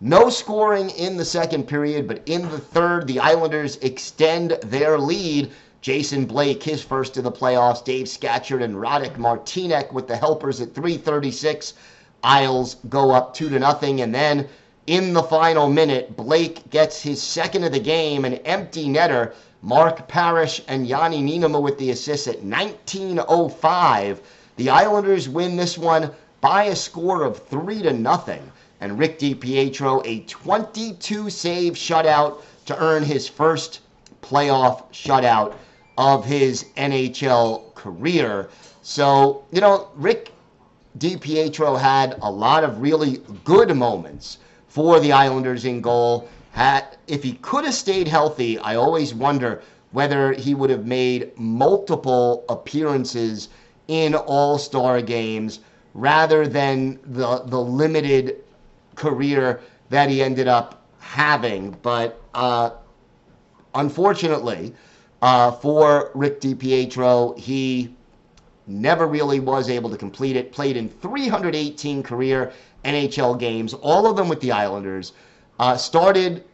No 0.00 0.30
scoring 0.30 0.90
in 0.90 1.16
the 1.16 1.24
second 1.24 1.64
period, 1.64 2.06
but 2.06 2.22
in 2.26 2.42
the 2.42 2.58
third, 2.58 3.06
the 3.06 3.18
Islanders 3.18 3.76
extend 3.82 4.52
their 4.62 4.98
lead. 4.98 5.50
Jason 5.80 6.24
Blake, 6.24 6.62
his 6.62 6.82
first 6.82 7.16
of 7.16 7.24
the 7.24 7.32
playoffs. 7.32 7.84
Dave 7.84 8.08
Scatchard 8.08 8.62
and 8.62 8.76
Radek 8.76 9.16
Martinek 9.16 9.92
with 9.92 10.06
the 10.06 10.16
helpers 10.16 10.60
at 10.60 10.74
336. 10.74 11.74
Isles 12.22 12.76
go 12.88 13.10
up 13.10 13.34
two 13.34 13.48
to 13.48 13.58
nothing, 13.58 14.00
and 14.00 14.14
then 14.14 14.48
in 14.88 15.12
the 15.12 15.22
final 15.22 15.68
minute, 15.68 16.16
Blake 16.16 16.70
gets 16.70 17.02
his 17.02 17.22
second 17.22 17.62
of 17.62 17.72
the 17.72 17.78
game, 17.78 18.24
an 18.24 18.36
empty 18.36 18.86
netter. 18.86 19.34
Mark 19.60 20.08
Parrish 20.08 20.62
and 20.66 20.88
Janne 20.88 21.22
Niinimaa 21.22 21.60
with 21.60 21.76
the 21.76 21.90
assist 21.90 22.26
at 22.26 22.42
19:05. 22.42 24.20
The 24.56 24.70
Islanders 24.70 25.28
win 25.28 25.56
this 25.56 25.76
one 25.76 26.10
by 26.40 26.64
a 26.64 26.74
score 26.74 27.24
of 27.24 27.46
three 27.48 27.82
to 27.82 27.92
nothing, 27.92 28.50
and 28.80 28.98
Rick 28.98 29.18
DiPietro 29.18 30.00
a 30.06 30.20
22 30.20 31.28
save 31.28 31.74
shutout 31.74 32.38
to 32.64 32.82
earn 32.82 33.02
his 33.02 33.28
first 33.28 33.80
playoff 34.22 34.84
shutout 34.90 35.52
of 35.98 36.24
his 36.24 36.64
NHL 36.78 37.74
career. 37.74 38.48
So 38.80 39.42
you 39.52 39.60
know, 39.60 39.88
Rick 39.96 40.32
DiPietro 40.98 41.78
had 41.78 42.16
a 42.22 42.30
lot 42.30 42.64
of 42.64 42.80
really 42.80 43.20
good 43.44 43.76
moments 43.76 44.38
for 44.68 45.00
the 45.00 45.12
Islanders 45.12 45.64
in 45.64 45.80
goal. 45.80 46.28
Had, 46.52 46.96
if 47.06 47.22
he 47.22 47.34
could 47.34 47.64
have 47.64 47.74
stayed 47.74 48.08
healthy, 48.08 48.58
I 48.58 48.76
always 48.76 49.14
wonder 49.14 49.62
whether 49.92 50.32
he 50.32 50.54
would 50.54 50.70
have 50.70 50.86
made 50.86 51.38
multiple 51.38 52.44
appearances 52.48 53.48
in 53.88 54.14
All 54.14 54.58
Star 54.58 55.00
games 55.00 55.60
rather 55.94 56.46
than 56.46 56.98
the 57.04 57.42
the 57.46 57.60
limited 57.60 58.36
career 58.94 59.60
that 59.90 60.10
he 60.10 60.22
ended 60.22 60.48
up 60.48 60.82
having. 60.98 61.76
But 61.82 62.20
uh, 62.34 62.70
unfortunately, 63.74 64.74
uh, 65.22 65.52
for 65.52 66.10
Rick 66.14 66.40
DiPietro, 66.40 67.38
he 67.38 67.94
never 68.66 69.06
really 69.06 69.40
was 69.40 69.70
able 69.70 69.88
to 69.90 69.96
complete 69.96 70.36
it. 70.36 70.52
Played 70.52 70.76
in 70.76 70.88
318 70.88 72.02
career 72.02 72.52
NHL 72.84 73.38
games, 73.38 73.74
all 73.74 74.06
of 74.06 74.16
them 74.16 74.28
with 74.28 74.40
the 74.40 74.52
Islanders. 74.52 75.12
Uh, 75.58 75.76
started, 75.76 76.44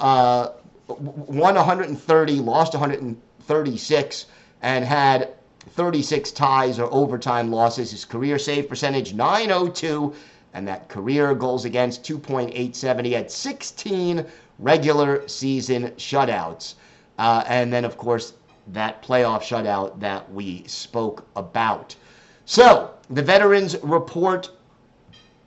uh, 0.00 0.50
won 0.88 1.54
130, 1.54 2.32
lost 2.40 2.74
136, 2.74 4.26
and 4.62 4.84
had 4.84 5.34
36 5.70 6.32
ties 6.32 6.78
or 6.78 6.92
overtime 6.92 7.50
losses. 7.50 7.90
His 7.90 8.04
career 8.04 8.38
save 8.38 8.68
percentage 8.68 9.14
902, 9.14 10.14
and 10.52 10.66
that 10.68 10.88
career 10.88 11.34
goals 11.34 11.64
against 11.64 12.02
2.87. 12.02 13.04
He 13.04 13.12
had 13.12 13.30
16 13.30 14.26
regular 14.58 15.26
season 15.28 15.90
shutouts. 15.92 16.74
Uh, 17.18 17.44
and 17.46 17.72
then, 17.72 17.84
of 17.84 17.96
course, 17.96 18.34
that 18.68 19.02
playoff 19.02 19.40
shutout 19.40 19.98
that 20.00 20.30
we 20.32 20.64
spoke 20.66 21.26
about. 21.36 21.94
So, 22.44 22.90
the 23.10 23.22
veterans 23.22 23.76
report 23.82 24.50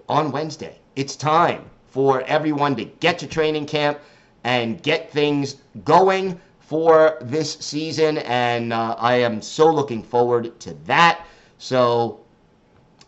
on 0.09 0.31
Wednesday. 0.31 0.77
It's 0.95 1.15
time 1.15 1.69
for 1.87 2.21
everyone 2.21 2.75
to 2.75 2.85
get 2.85 3.19
to 3.19 3.27
training 3.27 3.65
camp 3.65 3.99
and 4.43 4.81
get 4.81 5.11
things 5.11 5.57
going 5.85 6.39
for 6.59 7.17
this 7.21 7.53
season. 7.53 8.17
And 8.19 8.73
uh, 8.73 8.95
I 8.97 9.15
am 9.15 9.41
so 9.41 9.71
looking 9.71 10.03
forward 10.03 10.59
to 10.61 10.73
that. 10.85 11.25
So, 11.57 12.19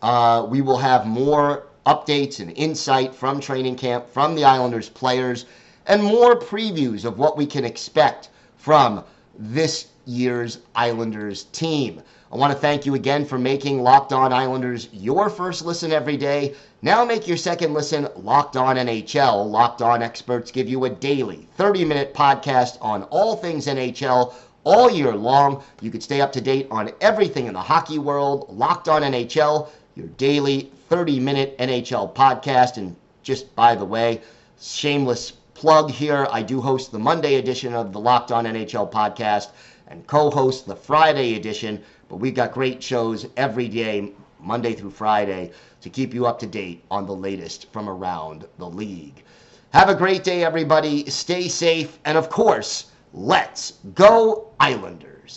uh, 0.02 0.46
we 0.48 0.60
will 0.60 0.78
have 0.78 1.06
more 1.06 1.66
updates 1.86 2.40
and 2.40 2.52
insight 2.56 3.14
from 3.14 3.40
training 3.40 3.76
camp, 3.76 4.08
from 4.08 4.34
the 4.34 4.44
Islanders 4.44 4.88
players, 4.88 5.46
and 5.86 6.02
more 6.02 6.38
previews 6.38 7.04
of 7.04 7.18
what 7.18 7.36
we 7.36 7.46
can 7.46 7.64
expect 7.64 8.30
from 8.56 9.04
this 9.38 9.88
year's 10.04 10.58
Islanders 10.74 11.44
team. 11.44 12.02
I 12.32 12.36
want 12.36 12.52
to 12.52 12.58
thank 12.58 12.84
you 12.84 12.96
again 12.96 13.24
for 13.24 13.38
making 13.38 13.84
Locked 13.84 14.12
On 14.12 14.32
Islanders 14.32 14.88
your 14.92 15.30
first 15.30 15.64
listen 15.64 15.92
every 15.92 16.16
day. 16.16 16.56
Now 16.82 17.04
make 17.04 17.28
your 17.28 17.36
second 17.36 17.72
listen 17.72 18.08
Locked 18.16 18.56
On 18.56 18.74
NHL. 18.74 19.48
Locked 19.48 19.80
On 19.80 20.02
experts 20.02 20.50
give 20.50 20.68
you 20.68 20.84
a 20.86 20.90
daily 20.90 21.46
30 21.56 21.84
minute 21.84 22.14
podcast 22.14 22.78
on 22.80 23.04
all 23.04 23.36
things 23.36 23.68
NHL 23.68 24.34
all 24.64 24.90
year 24.90 25.14
long. 25.14 25.62
You 25.80 25.92
can 25.92 26.00
stay 26.00 26.20
up 26.20 26.32
to 26.32 26.40
date 26.40 26.66
on 26.68 26.90
everything 27.00 27.46
in 27.46 27.54
the 27.54 27.60
hockey 27.60 28.00
world. 28.00 28.46
Locked 28.48 28.88
On 28.88 29.02
NHL, 29.02 29.68
your 29.94 30.08
daily 30.18 30.72
30 30.88 31.20
minute 31.20 31.56
NHL 31.58 32.12
podcast. 32.12 32.76
And 32.76 32.96
just 33.22 33.54
by 33.54 33.76
the 33.76 33.84
way, 33.84 34.20
shameless 34.60 35.30
plug 35.54 35.92
here 35.92 36.26
I 36.32 36.42
do 36.42 36.60
host 36.60 36.90
the 36.90 36.98
Monday 36.98 37.36
edition 37.36 37.72
of 37.72 37.92
the 37.92 38.00
Locked 38.00 38.32
On 38.32 38.46
NHL 38.46 38.90
podcast 38.90 39.50
and 39.86 40.04
co 40.08 40.28
host 40.30 40.66
the 40.66 40.74
Friday 40.74 41.36
edition 41.36 41.82
but 42.08 42.16
we've 42.16 42.34
got 42.34 42.52
great 42.52 42.82
shows 42.82 43.26
every 43.36 43.68
day, 43.68 44.12
Monday 44.40 44.74
through 44.74 44.90
Friday, 44.90 45.50
to 45.80 45.90
keep 45.90 46.14
you 46.14 46.26
up 46.26 46.38
to 46.38 46.46
date 46.46 46.84
on 46.90 47.06
the 47.06 47.14
latest 47.14 47.70
from 47.72 47.88
around 47.88 48.46
the 48.58 48.68
league. 48.68 49.24
Have 49.70 49.88
a 49.88 49.94
great 49.94 50.24
day, 50.24 50.44
everybody. 50.44 51.08
Stay 51.10 51.48
safe. 51.48 51.98
And 52.04 52.16
of 52.16 52.30
course, 52.30 52.90
let's 53.12 53.72
go, 53.94 54.52
Islanders. 54.60 55.15